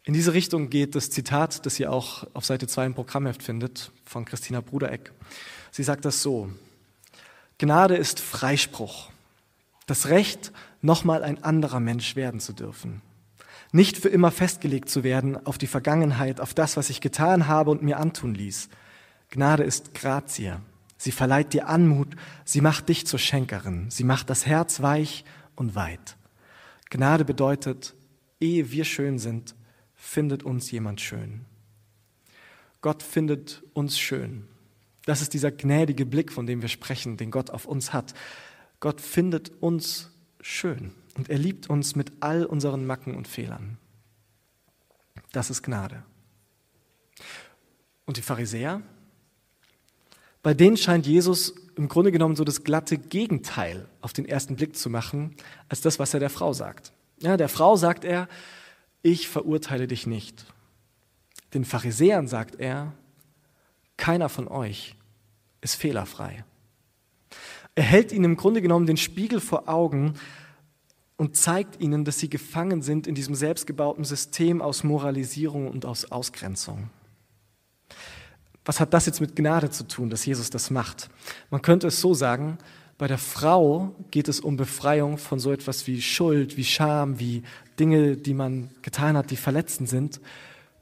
In 0.05 0.14
diese 0.14 0.35
Richtung 0.35 0.71
geht 0.71 0.95
das 0.95 1.11
Zitat, 1.11 1.66
das 1.66 1.81
ihr 1.81 1.93
auch 1.93 2.26
auf 2.33 2.45
Seite 2.45 2.69
2 2.69 2.87
im 2.87 2.95
Programmheft 2.95 3.43
findet, 3.43 3.90
von 4.05 4.25
Christina 4.25 4.61
Brudereck. 4.61 5.12
Sie 5.73 5.83
sagt 5.83 6.05
das 6.05 6.23
so, 6.23 6.49
Gnade 7.59 7.97
ist 7.97 8.21
Freispruch, 8.21 9.11
das 9.87 10.09
Recht, 10.09 10.53
nochmal 10.83 11.25
ein 11.25 11.43
anderer 11.43 11.81
Mensch 11.81 12.15
werden 12.15 12.39
zu 12.39 12.53
dürfen. 12.53 13.01
Nicht 13.73 13.97
für 13.97 14.11
immer 14.11 14.31
festgelegt 14.31 14.91
zu 14.91 15.05
werden 15.05 15.47
auf 15.47 15.57
die 15.57 15.67
Vergangenheit, 15.67 16.41
auf 16.41 16.53
das, 16.53 16.77
was 16.77 16.91
ich 16.91 17.01
getan 17.01 17.49
habe 17.49 17.71
und 17.71 17.83
mir 17.83 17.99
antun 17.99 18.35
ließ. 18.35 18.69
Gnade 19.31 19.63
ist 19.63 19.95
Grazie. 19.95 20.57
Sie 20.99 21.13
verleiht 21.13 21.55
dir 21.55 21.67
Anmut, 21.69 22.15
sie 22.45 22.61
macht 22.61 22.91
dich 22.91 23.07
zur 23.07 23.19
Schenkerin, 23.19 23.91
sie 23.91 24.05
macht 24.05 24.29
das 24.29 24.45
Herz 24.45 24.83
weich 24.83 25.25
und 25.55 25.75
weit. 25.75 26.17
Gnade 26.91 27.25
bedeutet, 27.25 27.95
ehe 28.39 28.71
wir 28.71 28.85
schön 28.85 29.19
sind, 29.19 29.55
findet 29.95 30.43
uns 30.43 30.71
jemand 30.71 31.01
schön. 31.01 31.47
Gott 32.83 33.03
findet 33.03 33.63
uns 33.73 33.99
schön. 33.99 34.47
Das 35.07 35.23
ist 35.23 35.33
dieser 35.33 35.53
gnädige 35.53 36.05
Blick, 36.05 36.33
von 36.33 36.47
dem 36.47 36.61
wir 36.61 36.69
sprechen, 36.69 37.17
den 37.17 37.31
Gott 37.31 37.51
auf 37.51 37.65
uns 37.65 37.93
hat. 37.95 38.13
Gott 38.81 39.01
findet 39.01 39.51
uns 39.63 40.11
schön 40.41 40.93
und 41.17 41.31
er 41.31 41.39
liebt 41.39 41.71
uns 41.71 41.97
mit 41.97 42.13
all 42.21 42.45
unseren 42.45 42.85
Macken 42.85 43.15
und 43.15 43.29
Fehlern. 43.29 43.79
Das 45.33 45.49
ist 45.49 45.63
Gnade. 45.63 46.03
Und 48.05 48.17
die 48.17 48.23
Pharisäer? 48.23 48.83
Bei 50.43 50.55
denen 50.55 50.77
scheint 50.77 51.07
Jesus 51.07 51.55
im 51.77 51.89
Grunde 51.89 52.11
genommen 52.11 52.37
so 52.37 52.45
das 52.45 52.65
glatte 52.65 52.99
Gegenteil 52.99 53.89
auf 54.01 54.13
den 54.13 54.27
ersten 54.27 54.57
Blick 54.57 54.77
zu 54.77 54.91
machen, 54.91 55.37
als 55.69 55.83
das, 55.83 55.99
was 55.99 56.15
er 56.15 56.21
der 56.21 56.31
Frau 56.31 56.53
sagt. 56.53 56.93
Ja, 57.21 57.37
der 57.37 57.49
Frau 57.49 57.77
sagt 57.77 58.05
er, 58.05 58.29
ich 59.03 59.29
verurteile 59.29 59.87
dich 59.87 60.07
nicht. 60.07 60.47
Den 61.55 61.65
Pharisäern 61.65 62.27
sagt 62.27 62.57
er, 62.57 62.93
keiner 63.97 64.29
von 64.29 64.49
euch 64.49 64.96
ist 65.66 65.75
fehlerfrei. 65.75 66.44
Er 67.75 67.82
hält 67.82 68.12
ihnen 68.12 68.25
im 68.25 68.37
Grunde 68.37 68.62
genommen 68.62 68.87
den 68.87 68.96
Spiegel 68.96 69.40
vor 69.40 69.68
Augen 69.68 70.14
und 71.16 71.37
zeigt 71.37 71.80
ihnen, 71.80 72.04
dass 72.04 72.18
sie 72.18 72.30
gefangen 72.30 72.82
sind 72.82 73.06
in 73.06 73.14
diesem 73.14 73.35
selbstgebauten 73.35 74.04
System 74.04 74.62
aus 74.62 74.85
Moralisierung 74.85 75.68
und 75.68 75.85
aus 75.85 76.11
Ausgrenzung. 76.11 76.90
Was 78.64 78.80
hat 78.80 78.94
das 78.94 79.06
jetzt 79.06 79.20
mit 79.20 79.37
Gnade 79.37 79.70
zu 79.70 79.87
tun, 79.87 80.11
dass 80.11 80.25
Jesus 80.25 80.50
das 80.50 80.70
macht? 80.70 81.11
Man 81.50 81.62
könnte 81.62 81.87
es 81.88 82.00
so 82.00 82.14
sagen, 82.14 82.58
bei 82.99 83.06
der 83.06 83.18
Frau 83.18 83.94
geht 84.11 84.28
es 84.28 84.40
um 84.40 84.56
Befreiung 84.56 85.18
von 85.18 85.38
so 85.38 85.52
etwas 85.52 85.87
wie 85.87 86.00
Schuld, 86.00 86.56
wie 86.56 86.64
Scham, 86.64 87.20
wie 87.20 87.42
Dinge, 87.78 88.16
die 88.16 88.35
man 88.35 88.70
getan 88.82 89.16
hat, 89.16 89.30
die 89.30 89.37
verletzend 89.37 89.88
sind. 89.88 90.20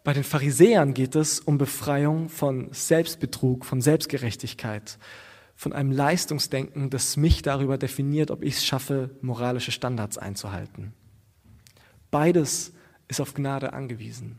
Bei 0.05 0.13
den 0.13 0.23
Pharisäern 0.23 0.93
geht 0.93 1.17
es 1.17 1.41
um 1.41 1.57
Befreiung 1.57 2.29
von 2.29 2.69
Selbstbetrug, 2.73 3.65
von 3.65 3.81
Selbstgerechtigkeit, 3.81 4.99
von 5.57 5.73
einem 5.73 5.93
Leistungsdenken, 5.93 6.91
das 6.91 7.17
mich 7.17 7.41
darüber 7.41 7.79
definiert, 7.79 8.31
ob 8.31 8.43
ich 8.43 8.57
es 8.57 8.67
schaffe, 8.67 9.17
moralische 9.23 9.73
Standards 9.73 10.19
einzuhalten. 10.19 10.93
Beides 12.11 12.75
ist 13.09 13.23
auf 13.23 13.33
Gnade 13.33 13.73
angewiesen. 13.73 14.39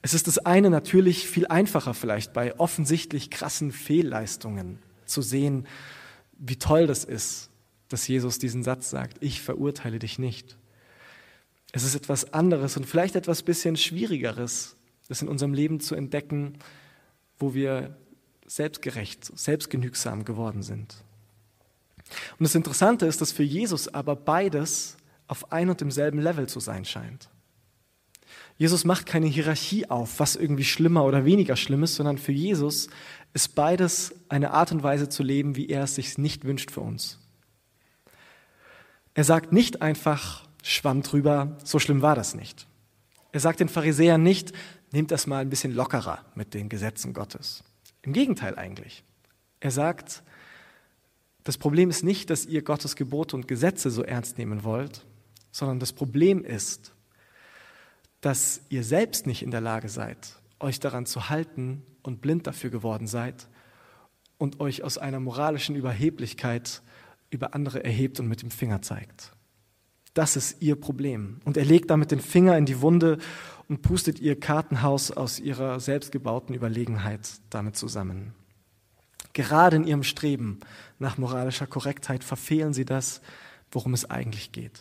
Es 0.00 0.14
ist 0.14 0.26
das 0.28 0.38
eine 0.38 0.70
natürlich 0.70 1.28
viel 1.28 1.46
einfacher 1.46 1.92
vielleicht 1.92 2.32
bei 2.32 2.58
offensichtlich 2.58 3.30
krassen 3.30 3.70
Fehlleistungen 3.70 4.78
zu 5.04 5.20
sehen, 5.20 5.66
wie 6.38 6.56
toll 6.56 6.86
das 6.86 7.04
ist, 7.04 7.50
dass 7.90 8.08
Jesus 8.08 8.38
diesen 8.38 8.62
Satz 8.62 8.88
sagt, 8.88 9.18
ich 9.20 9.42
verurteile 9.42 9.98
dich 9.98 10.18
nicht. 10.18 10.56
Es 11.72 11.84
ist 11.84 11.94
etwas 11.94 12.32
anderes 12.32 12.76
und 12.76 12.86
vielleicht 12.86 13.16
etwas 13.16 13.42
bisschen 13.42 13.76
schwierigeres, 13.76 14.76
das 15.08 15.22
in 15.22 15.28
unserem 15.28 15.54
Leben 15.54 15.80
zu 15.80 15.94
entdecken, 15.94 16.58
wo 17.38 17.54
wir 17.54 17.96
selbstgerecht, 18.46 19.24
selbstgenügsam 19.38 20.24
geworden 20.24 20.62
sind. 20.62 20.96
Und 22.38 22.44
das 22.44 22.54
Interessante 22.54 23.06
ist, 23.06 23.20
dass 23.20 23.32
für 23.32 23.42
Jesus 23.42 23.88
aber 23.88 24.16
beides 24.16 24.96
auf 25.26 25.52
ein 25.52 25.68
und 25.68 25.80
demselben 25.80 26.20
Level 26.20 26.48
zu 26.48 26.58
sein 26.58 26.84
scheint. 26.84 27.28
Jesus 28.56 28.84
macht 28.84 29.06
keine 29.06 29.26
Hierarchie 29.26 29.88
auf, 29.88 30.18
was 30.18 30.36
irgendwie 30.36 30.64
schlimmer 30.64 31.04
oder 31.04 31.24
weniger 31.24 31.54
schlimm 31.54 31.84
ist, 31.84 31.94
sondern 31.94 32.18
für 32.18 32.32
Jesus 32.32 32.88
ist 33.34 33.54
beides 33.54 34.14
eine 34.28 34.52
Art 34.52 34.72
und 34.72 34.82
Weise 34.82 35.08
zu 35.08 35.22
leben, 35.22 35.54
wie 35.54 35.68
er 35.68 35.84
es 35.84 35.94
sich 35.94 36.18
nicht 36.18 36.44
wünscht 36.44 36.70
für 36.70 36.80
uns. 36.80 37.18
Er 39.14 39.24
sagt 39.24 39.52
nicht 39.52 39.82
einfach, 39.82 40.47
schwamm 40.62 41.02
drüber, 41.02 41.56
so 41.64 41.78
schlimm 41.78 42.02
war 42.02 42.14
das 42.14 42.34
nicht. 42.34 42.66
Er 43.32 43.40
sagt 43.40 43.60
den 43.60 43.68
Pharisäern 43.68 44.22
nicht, 44.22 44.52
nehmt 44.92 45.10
das 45.10 45.26
mal 45.26 45.40
ein 45.40 45.50
bisschen 45.50 45.74
lockerer 45.74 46.24
mit 46.34 46.54
den 46.54 46.68
Gesetzen 46.68 47.12
Gottes. 47.12 47.62
Im 48.02 48.12
Gegenteil 48.12 48.56
eigentlich. 48.58 49.04
Er 49.60 49.70
sagt, 49.70 50.22
das 51.44 51.58
Problem 51.58 51.90
ist 51.90 52.04
nicht, 52.04 52.30
dass 52.30 52.46
ihr 52.46 52.62
Gottes 52.62 52.96
Gebote 52.96 53.36
und 53.36 53.48
Gesetze 53.48 53.90
so 53.90 54.02
ernst 54.02 54.38
nehmen 54.38 54.64
wollt, 54.64 55.04
sondern 55.50 55.80
das 55.80 55.92
Problem 55.92 56.44
ist, 56.44 56.92
dass 58.20 58.62
ihr 58.68 58.84
selbst 58.84 59.26
nicht 59.26 59.42
in 59.42 59.50
der 59.50 59.60
Lage 59.60 59.88
seid, 59.88 60.40
euch 60.60 60.80
daran 60.80 61.06
zu 61.06 61.28
halten 61.28 61.82
und 62.02 62.20
blind 62.20 62.46
dafür 62.46 62.70
geworden 62.70 63.06
seid 63.06 63.48
und 64.38 64.60
euch 64.60 64.82
aus 64.82 64.98
einer 64.98 65.20
moralischen 65.20 65.76
Überheblichkeit 65.76 66.82
über 67.30 67.54
andere 67.54 67.84
erhebt 67.84 68.20
und 68.20 68.28
mit 68.28 68.42
dem 68.42 68.50
Finger 68.50 68.82
zeigt. 68.82 69.32
Das 70.18 70.34
ist 70.34 70.60
ihr 70.60 70.74
Problem. 70.74 71.38
Und 71.44 71.56
er 71.56 71.64
legt 71.64 71.90
damit 71.90 72.10
den 72.10 72.18
Finger 72.18 72.58
in 72.58 72.66
die 72.66 72.80
Wunde 72.80 73.18
und 73.68 73.82
pustet 73.82 74.18
ihr 74.18 74.34
Kartenhaus 74.34 75.12
aus 75.12 75.38
ihrer 75.38 75.78
selbstgebauten 75.78 76.56
Überlegenheit 76.56 77.20
damit 77.50 77.76
zusammen. 77.76 78.34
Gerade 79.32 79.76
in 79.76 79.86
ihrem 79.86 80.02
Streben 80.02 80.58
nach 80.98 81.18
moralischer 81.18 81.68
Korrektheit 81.68 82.24
verfehlen 82.24 82.74
sie 82.74 82.84
das, 82.84 83.20
worum 83.70 83.94
es 83.94 84.10
eigentlich 84.10 84.50
geht. 84.50 84.80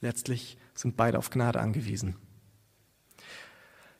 Letztlich 0.00 0.56
sind 0.76 0.96
beide 0.96 1.18
auf 1.18 1.30
Gnade 1.30 1.58
angewiesen. 1.58 2.14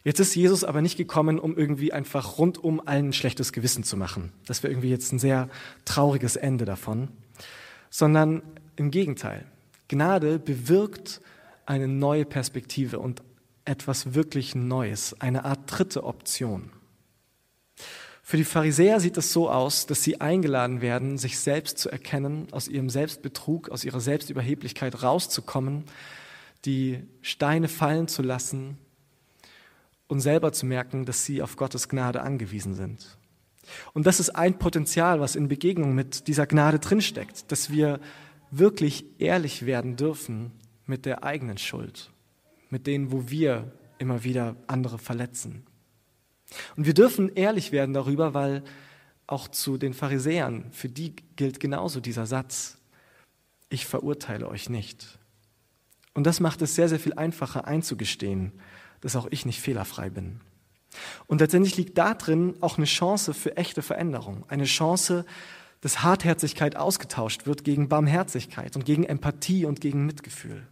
Jetzt 0.05 0.21
ist 0.21 0.37
Jesus 0.37 0.63
aber 0.63 0.83
nicht 0.83 0.97
gekommen, 0.97 1.41
um 1.41 1.57
irgendwie 1.57 1.93
einfach 1.93 2.39
rundum 2.39 2.81
allen 2.87 3.09
ein 3.09 3.13
schlechtes 3.13 3.53
Gewissen 3.53 3.83
zu 3.83 3.97
machen. 3.97 4.33
Das 4.47 4.63
wäre 4.63 4.73
irgendwie 4.73 4.91
jetzt 4.91 5.11
ein 5.11 5.19
sehr 5.19 5.49
trauriges 5.85 6.37
Ende 6.37 6.65
davon. 6.65 7.09
Sondern 7.91 8.41
im 8.77 8.93
Gegenteil. 8.93 9.47
Gnade 9.89 10.39
bewirkt 10.39 11.21
eine 11.67 11.89
neue 11.89 12.25
Perspektive 12.25 12.99
und 12.99 13.23
etwas 13.65 14.15
wirklich 14.15 14.55
Neues, 14.55 15.19
eine 15.21 15.45
Art 15.45 15.61
dritte 15.67 16.05
Option. 16.05 16.71
Für 18.23 18.39
die 18.39 18.45
Pharisäer 18.45 19.01
sieht 19.01 19.19
es 19.19 19.33
so 19.33 19.51
aus, 19.51 19.87
dass 19.87 20.03
sie 20.03 20.21
eingeladen 20.21 20.81
werden, 20.81 21.19
sich 21.19 21.39
selbst 21.39 21.79
zu 21.79 21.91
erkennen, 21.91 22.49
aus 22.53 22.69
ihrem 22.69 22.89
Selbstbetrug, 22.89 23.69
aus 23.69 23.85
ihrer 23.85 24.01
Selbstüberheblichkeit 24.01 25.03
rauszukommen, 25.03 25.85
die 26.65 27.03
Steine 27.21 27.69
fallen 27.69 28.09
zu 28.09 28.23
lassen 28.23 28.79
und 30.09 30.21
selber 30.21 30.53
zu 30.53 30.65
merken, 30.65 31.05
dass 31.05 31.27
sie 31.27 31.43
auf 31.43 31.57
Gottes 31.57 31.89
Gnade 31.91 32.23
angewiesen 32.23 32.75
sind. 32.75 33.19
Und 33.93 34.07
das 34.07 34.21
ist 34.21 34.31
ein 34.31 34.59
Potenzial, 34.59 35.21
was 35.21 35.37
in 35.37 35.49
Begegnung 35.49 35.95
mit 35.95 36.27
dieser 36.27 36.47
Gnade 36.47 36.79
drinsteckt, 36.79 37.51
dass 37.53 37.71
wir 37.71 38.01
wirklich 38.59 39.05
ehrlich 39.19 39.67
werden 39.67 39.97
dürfen 39.97 40.53
mit 40.87 41.07
der 41.07 41.25
eigenen 41.25 41.59
Schuld, 41.59 42.11
mit 42.71 42.87
denen, 42.87 43.13
wo 43.13 43.29
wir 43.31 43.73
immer 43.99 44.25
wieder 44.25 44.57
andere 44.67 44.99
verletzen. 44.99 45.67
Und 46.77 46.87
wir 46.87 46.95
dürfen 46.95 47.35
ehrlich 47.35 47.73
werden 47.73 47.95
darüber, 47.95 48.35
weil 48.35 48.63
auch 49.27 49.49
zu 49.49 49.79
den 49.79 49.95
Pharisäern, 49.95 50.71
für 50.73 50.89
die 50.89 51.17
gilt 51.37 51.61
genauso 51.61 52.01
dieser 52.01 52.27
Satz, 52.27 52.79
ich 53.71 53.87
verurteile 53.87 54.49
euch 54.49 54.69
nicht. 54.69 55.19
Und 56.13 56.25
das 56.25 56.41
macht 56.41 56.63
es 56.63 56.75
sehr, 56.75 56.89
sehr 56.89 57.01
viel 57.01 57.15
einfacher 57.15 57.67
einzugestehen, 57.67 58.53
dass 59.01 59.17
auch 59.17 59.27
ich 59.31 59.47
nicht 59.47 59.61
fehlerfrei 59.61 60.11
bin. 60.11 60.41
Und 61.27 61.41
letztendlich 61.41 61.77
liegt 61.77 61.99
darin 61.99 62.55
auch 62.61 62.77
eine 62.77 62.87
Chance 62.87 63.35
für 63.35 63.57
echte 63.57 63.83
Veränderung, 63.83 64.45
eine 64.49 64.65
Chance, 64.65 65.25
dass 65.85 66.03
Hartherzigkeit 66.03 66.77
ausgetauscht 66.77 67.45
wird 67.45 67.63
gegen 67.63 67.91
Barmherzigkeit 67.91 68.75
und 68.75 68.87
gegen 68.87 69.05
Empathie 69.05 69.67
und 69.67 69.83
gegen 69.83 70.07
Mitgefühl. 70.07 70.67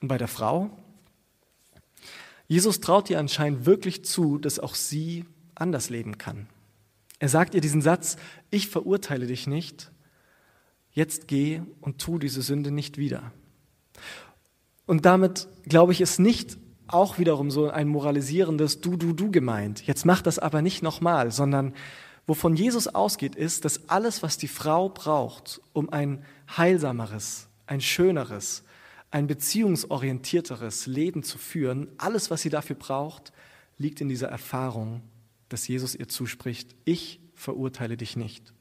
Und 0.00 0.06
bei 0.06 0.18
der 0.18 0.28
Frau, 0.28 0.70
Jesus 2.46 2.80
traut 2.80 3.10
ihr 3.10 3.18
anscheinend 3.18 3.66
wirklich 3.66 4.04
zu, 4.04 4.38
dass 4.38 4.60
auch 4.60 4.76
sie 4.76 5.24
anders 5.56 5.90
leben 5.90 6.16
kann. 6.16 6.46
Er 7.18 7.28
sagt 7.28 7.56
ihr 7.56 7.60
diesen 7.60 7.82
Satz, 7.82 8.18
ich 8.50 8.68
verurteile 8.68 9.26
dich 9.26 9.48
nicht, 9.48 9.90
jetzt 10.92 11.26
geh 11.26 11.60
und 11.80 12.00
tu 12.00 12.20
diese 12.20 12.40
Sünde 12.40 12.70
nicht 12.70 12.98
wieder. 12.98 13.32
Und 14.86 15.06
damit, 15.06 15.48
glaube 15.64 15.90
ich, 15.90 16.00
ist 16.00 16.20
nicht 16.20 16.56
auch 16.86 17.18
wiederum 17.18 17.50
so 17.50 17.68
ein 17.68 17.88
moralisierendes 17.88 18.80
Du, 18.80 18.96
Du, 18.96 19.12
Du 19.12 19.32
gemeint. 19.32 19.84
Jetzt 19.88 20.06
mach 20.06 20.22
das 20.22 20.38
aber 20.38 20.62
nicht 20.62 20.84
nochmal, 20.84 21.32
sondern 21.32 21.74
wovon 22.26 22.56
Jesus 22.56 22.88
ausgeht, 22.88 23.34
ist, 23.34 23.64
dass 23.64 23.88
alles, 23.88 24.22
was 24.22 24.38
die 24.38 24.48
Frau 24.48 24.88
braucht, 24.88 25.60
um 25.72 25.90
ein 25.90 26.24
heilsameres, 26.56 27.48
ein 27.66 27.80
schöneres, 27.80 28.64
ein 29.10 29.26
beziehungsorientierteres 29.26 30.86
Leben 30.86 31.22
zu 31.22 31.38
führen, 31.38 31.88
alles, 31.98 32.30
was 32.30 32.42
sie 32.42 32.50
dafür 32.50 32.76
braucht, 32.76 33.32
liegt 33.76 34.00
in 34.00 34.08
dieser 34.08 34.28
Erfahrung, 34.28 35.02
dass 35.48 35.68
Jesus 35.68 35.94
ihr 35.94 36.08
zuspricht, 36.08 36.74
ich 36.84 37.20
verurteile 37.34 37.96
dich 37.96 38.16
nicht. 38.16 38.52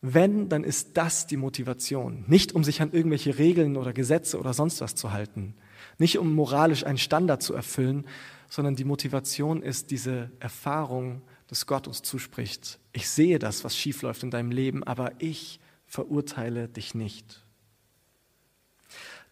Wenn, 0.00 0.48
dann 0.48 0.62
ist 0.62 0.96
das 0.96 1.26
die 1.26 1.36
Motivation. 1.36 2.24
Nicht 2.28 2.54
um 2.54 2.62
sich 2.64 2.80
an 2.80 2.92
irgendwelche 2.92 3.38
Regeln 3.38 3.76
oder 3.76 3.92
Gesetze 3.92 4.38
oder 4.38 4.54
sonst 4.54 4.80
was 4.80 4.94
zu 4.94 5.12
halten. 5.12 5.54
Nicht 5.98 6.18
um 6.18 6.34
moralisch 6.34 6.84
einen 6.84 6.98
Standard 6.98 7.42
zu 7.42 7.54
erfüllen, 7.54 8.06
sondern 8.48 8.76
die 8.76 8.84
Motivation 8.84 9.62
ist 9.62 9.90
diese 9.90 10.30
Erfahrung, 10.38 11.22
dass 11.48 11.66
Gott 11.66 11.86
uns 11.86 12.02
zuspricht. 12.02 12.78
Ich 12.92 13.08
sehe 13.08 13.38
das, 13.38 13.64
was 13.64 13.76
schiefläuft 13.76 14.22
in 14.22 14.30
deinem 14.30 14.50
Leben, 14.50 14.82
aber 14.84 15.12
ich 15.18 15.60
verurteile 15.86 16.68
dich 16.68 16.94
nicht. 16.94 17.44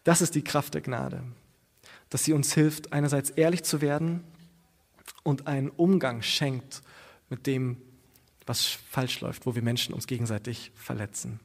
Das 0.03 0.21
ist 0.21 0.35
die 0.35 0.43
Kraft 0.43 0.73
der 0.73 0.81
Gnade, 0.81 1.23
dass 2.09 2.23
sie 2.23 2.33
uns 2.33 2.53
hilft, 2.53 2.93
einerseits 2.93 3.31
ehrlich 3.31 3.63
zu 3.63 3.81
werden 3.81 4.23
und 5.23 5.47
einen 5.47 5.69
Umgang 5.69 6.21
schenkt 6.21 6.81
mit 7.29 7.47
dem, 7.47 7.77
was 8.45 8.65
falsch 8.65 9.21
läuft, 9.21 9.45
wo 9.45 9.55
wir 9.55 9.63
Menschen 9.63 9.93
uns 9.93 10.07
gegenseitig 10.07 10.71
verletzen. 10.75 11.39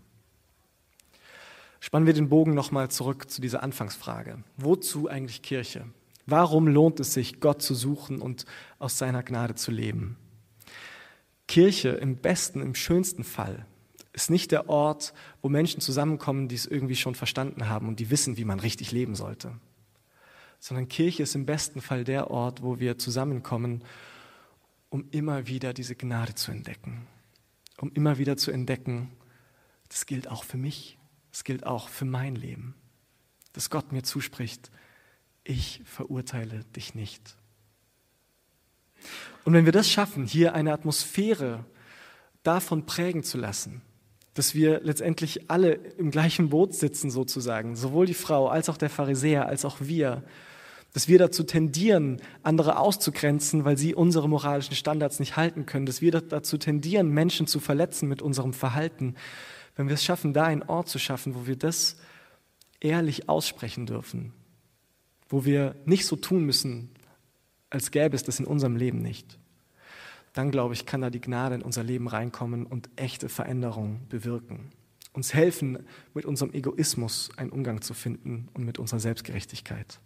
Spannen 1.81 2.07
wir 2.07 2.13
den 2.13 2.29
Bogen 2.29 2.53
nochmal 2.53 2.91
zurück 2.91 3.31
zu 3.31 3.41
dieser 3.41 3.63
Anfangsfrage. 3.63 4.45
Wozu 4.59 5.09
eigentlich 5.09 5.41
Kirche? 5.41 5.87
Warum 6.27 6.69
lohnt 6.69 7.01
es 7.01 7.15
sich, 7.15 7.41
Gott 7.41 7.63
zu 7.63 7.75
suchen 7.75 8.21
und 8.21 8.45
aus 8.79 8.99
seiner 8.99 9.23
Gnade 9.23 9.55
zu 9.55 9.71
leben? 9.71 10.17
Kirche 11.51 11.89
im 11.89 12.15
besten, 12.15 12.61
im 12.63 12.77
schönsten 12.77 13.25
Fall 13.25 13.67
ist 14.13 14.31
nicht 14.31 14.53
der 14.53 14.69
Ort, 14.69 15.13
wo 15.43 15.49
Menschen 15.49 15.81
zusammenkommen, 15.81 16.47
die 16.47 16.55
es 16.55 16.65
irgendwie 16.65 16.95
schon 16.95 17.17
verstanden 17.17 17.69
haben 17.69 17.89
und 17.89 17.99
die 17.99 18.09
wissen, 18.09 18.37
wie 18.37 18.45
man 18.45 18.61
richtig 18.61 18.93
leben 18.93 19.17
sollte. 19.17 19.59
Sondern 20.61 20.87
Kirche 20.87 21.25
ist 21.25 21.35
im 21.35 21.47
besten 21.47 21.81
Fall 21.81 22.05
der 22.05 22.31
Ort, 22.31 22.63
wo 22.63 22.79
wir 22.79 22.99
zusammenkommen, 22.99 23.83
um 24.91 25.09
immer 25.11 25.49
wieder 25.49 25.75
diese 25.75 25.97
Gnade 25.97 26.37
zu 26.37 26.53
entdecken. 26.53 27.09
Um 27.79 27.91
immer 27.95 28.19
wieder 28.19 28.37
zu 28.37 28.53
entdecken, 28.53 29.11
das 29.89 30.07
gilt 30.07 30.29
auch 30.29 30.45
für 30.45 30.57
mich, 30.57 30.99
das 31.33 31.43
gilt 31.43 31.67
auch 31.67 31.89
für 31.89 32.05
mein 32.05 32.37
Leben. 32.37 32.77
Dass 33.55 33.71
Gott 33.71 33.91
mir 33.91 34.05
zuspricht, 34.05 34.71
ich 35.43 35.83
verurteile 35.85 36.63
dich 36.77 36.95
nicht. 36.95 37.40
Und 39.45 39.53
wenn 39.53 39.65
wir 39.65 39.73
das 39.73 39.91
schaffen, 39.91 40.27
hier 40.27 40.55
eine 40.55 40.73
Atmosphäre 40.73 41.65
davon 42.43 42.87
prägen 42.87 43.23
zu 43.23 43.39
lassen, 43.39 43.83
dass 44.35 44.55
wir 44.55 44.81
letztendlich 44.81 45.51
alle 45.51 45.73
im 45.73 46.11
gleichen 46.11 46.51
Boot 46.51 46.75
sitzen 46.75 47.11
sozusagen, 47.11 47.77
sowohl 47.77 48.07
die 48.07 48.15
Frau 48.15 48.49
als 48.49 48.69
auch 48.69 48.77
der 48.77 48.91
Pharisäer 48.91 49.47
als 49.47 49.65
auch 49.65 49.79
wir, 49.81 50.23
dass 50.93 51.09
wir 51.09 51.19
dazu 51.19 51.43
tendieren, 51.45 52.21
andere 52.43 52.79
auszugrenzen, 52.79 53.65
weil 53.65 53.77
sie 53.77 53.95
unsere 53.95 54.29
moralischen 54.29 54.75
Standards 54.75 55.21
nicht 55.21 55.37
halten 55.37 55.67
können, 55.67 55.87
dass 55.87 56.01
wir 56.01 56.13
dazu 56.13 56.59
tendieren, 56.59 57.11
Menschen 57.11 57.47
zu 57.47 57.61
verletzen 57.61 58.09
mit 58.09 58.23
unserem 58.23 58.53
Verhalten, 58.53 59.15
wenn 59.77 59.89
wir 59.89 59.95
es 59.95 60.05
schaffen, 60.05 60.33
da 60.33 60.45
einen 60.45 60.63
Ort 60.63 60.89
zu 60.89 60.99
schaffen, 60.99 61.35
wo 61.35 61.47
wir 61.47 61.57
das 61.57 61.97
ehrlich 62.81 63.29
aussprechen 63.29 63.87
dürfen, 63.87 64.33
wo 65.29 65.45
wir 65.45 65.77
nicht 65.85 66.07
so 66.07 66.17
tun 66.17 66.45
müssen, 66.45 66.91
als 67.71 67.91
gäbe 67.91 68.17
es 68.17 68.25
das 68.25 68.41
in 68.41 68.47
unserem 68.47 68.77
Leben 68.77 69.01
nicht, 69.01 69.39
dann 70.33 70.51
glaube 70.51 70.75
ich, 70.75 70.87
kann 70.87 71.01
da 71.01 71.11
die 71.11 71.21
Gnade 71.21 71.57
in 71.57 71.63
unser 71.63 71.83
Leben 71.83 72.09
reinkommen 72.09 72.67
und 72.67 72.89
echte 72.97 73.29
Veränderungen 73.29 74.07
bewirken. 74.09 74.71
Uns 75.13 75.35
helfen, 75.35 75.87
mit 76.15 76.25
unserem 76.25 76.53
Egoismus 76.53 77.31
einen 77.37 77.51
Umgang 77.51 77.83
zu 77.83 77.95
finden 77.95 78.49
und 78.55 78.65
mit 78.65 78.79
unserer 78.79 79.01
Selbstgerechtigkeit. 79.01 79.99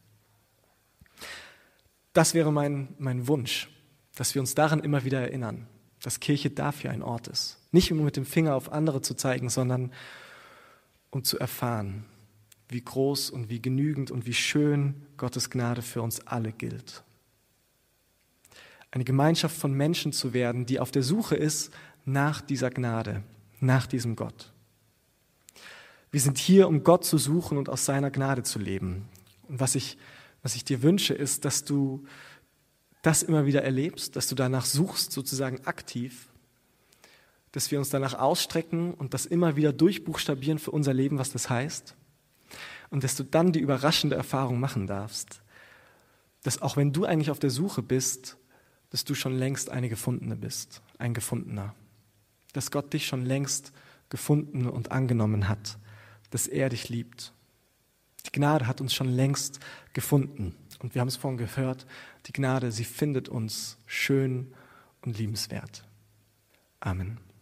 Das 2.14 2.32
wäre 2.32 2.52
mein, 2.52 2.94
mein 2.98 3.26
Wunsch, 3.28 3.68
dass 4.14 4.34
wir 4.34 4.40
uns 4.40 4.54
daran 4.54 4.80
immer 4.80 5.04
wieder 5.04 5.20
erinnern, 5.20 5.66
dass 6.00 6.20
Kirche 6.20 6.50
dafür 6.50 6.90
ein 6.90 7.02
Ort 7.02 7.28
ist. 7.28 7.58
Nicht 7.72 7.92
um 7.92 8.02
mit 8.02 8.16
dem 8.16 8.24
Finger 8.24 8.54
auf 8.54 8.72
andere 8.72 9.02
zu 9.02 9.14
zeigen, 9.14 9.50
sondern 9.50 9.92
um 11.10 11.24
zu 11.24 11.38
erfahren, 11.38 12.04
wie 12.68 12.82
groß 12.82 13.30
und 13.30 13.50
wie 13.50 13.60
genügend 13.60 14.10
und 14.10 14.26
wie 14.26 14.34
schön 14.34 15.06
Gottes 15.16 15.50
Gnade 15.50 15.82
für 15.82 16.02
uns 16.02 16.26
alle 16.26 16.52
gilt. 16.52 17.04
Eine 18.94 19.04
Gemeinschaft 19.04 19.56
von 19.56 19.72
Menschen 19.72 20.12
zu 20.12 20.32
werden, 20.32 20.66
die 20.66 20.78
auf 20.78 20.92
der 20.92 21.02
Suche 21.02 21.34
ist 21.34 21.72
nach 22.04 22.40
dieser 22.40 22.70
Gnade, 22.70 23.24
nach 23.58 23.86
diesem 23.86 24.14
Gott. 24.14 24.52
Wir 26.12 26.20
sind 26.20 26.38
hier, 26.38 26.68
um 26.68 26.84
Gott 26.84 27.04
zu 27.04 27.18
suchen 27.18 27.58
und 27.58 27.68
aus 27.68 27.84
seiner 27.84 28.12
Gnade 28.12 28.44
zu 28.44 28.60
leben. 28.60 29.08
Und 29.48 29.58
was 29.58 29.74
ich 29.74 29.98
was 30.44 30.54
ich 30.54 30.64
dir 30.64 30.82
wünsche, 30.82 31.14
ist, 31.14 31.46
dass 31.46 31.64
du 31.64 32.04
das 33.00 33.22
immer 33.22 33.46
wieder 33.46 33.64
erlebst, 33.64 34.14
dass 34.14 34.28
du 34.28 34.34
danach 34.34 34.66
suchst, 34.66 35.10
sozusagen 35.10 35.66
aktiv, 35.66 36.28
dass 37.50 37.70
wir 37.70 37.78
uns 37.78 37.88
danach 37.88 38.14
ausstrecken 38.14 38.92
und 38.92 39.14
das 39.14 39.24
immer 39.24 39.56
wieder 39.56 39.72
durchbuchstabieren 39.72 40.58
für 40.58 40.70
unser 40.70 40.92
Leben, 40.92 41.18
was 41.18 41.32
das 41.32 41.48
heißt. 41.48 41.96
Und 42.90 43.04
dass 43.04 43.16
du 43.16 43.24
dann 43.24 43.52
die 43.52 43.60
überraschende 43.60 44.16
Erfahrung 44.16 44.60
machen 44.60 44.86
darfst, 44.86 45.40
dass 46.42 46.60
auch 46.60 46.76
wenn 46.76 46.92
du 46.92 47.06
eigentlich 47.06 47.30
auf 47.30 47.38
der 47.38 47.50
Suche 47.50 47.82
bist, 47.82 48.36
dass 48.94 49.04
du 49.04 49.16
schon 49.16 49.36
längst 49.36 49.70
eine 49.70 49.88
Gefundene 49.88 50.36
bist, 50.36 50.80
ein 50.98 51.12
Gefundener. 51.12 51.74
Dass 52.52 52.70
Gott 52.70 52.92
dich 52.92 53.06
schon 53.06 53.26
längst 53.26 53.72
gefunden 54.08 54.68
und 54.68 54.92
angenommen 54.92 55.48
hat, 55.48 55.78
dass 56.30 56.46
er 56.46 56.68
dich 56.68 56.88
liebt 56.88 57.34
die 58.26 58.32
Gnade 58.32 58.66
hat 58.66 58.80
uns 58.80 58.94
schon 58.94 59.08
längst 59.08 59.60
gefunden. 59.92 60.54
Und 60.80 60.94
wir 60.94 61.00
haben 61.00 61.08
es 61.08 61.16
vorhin 61.16 61.38
gehört, 61.38 61.86
die 62.26 62.32
Gnade, 62.32 62.72
sie 62.72 62.84
findet 62.84 63.28
uns 63.28 63.78
schön 63.86 64.52
und 65.02 65.18
liebenswert. 65.18 65.84
Amen. 66.80 67.18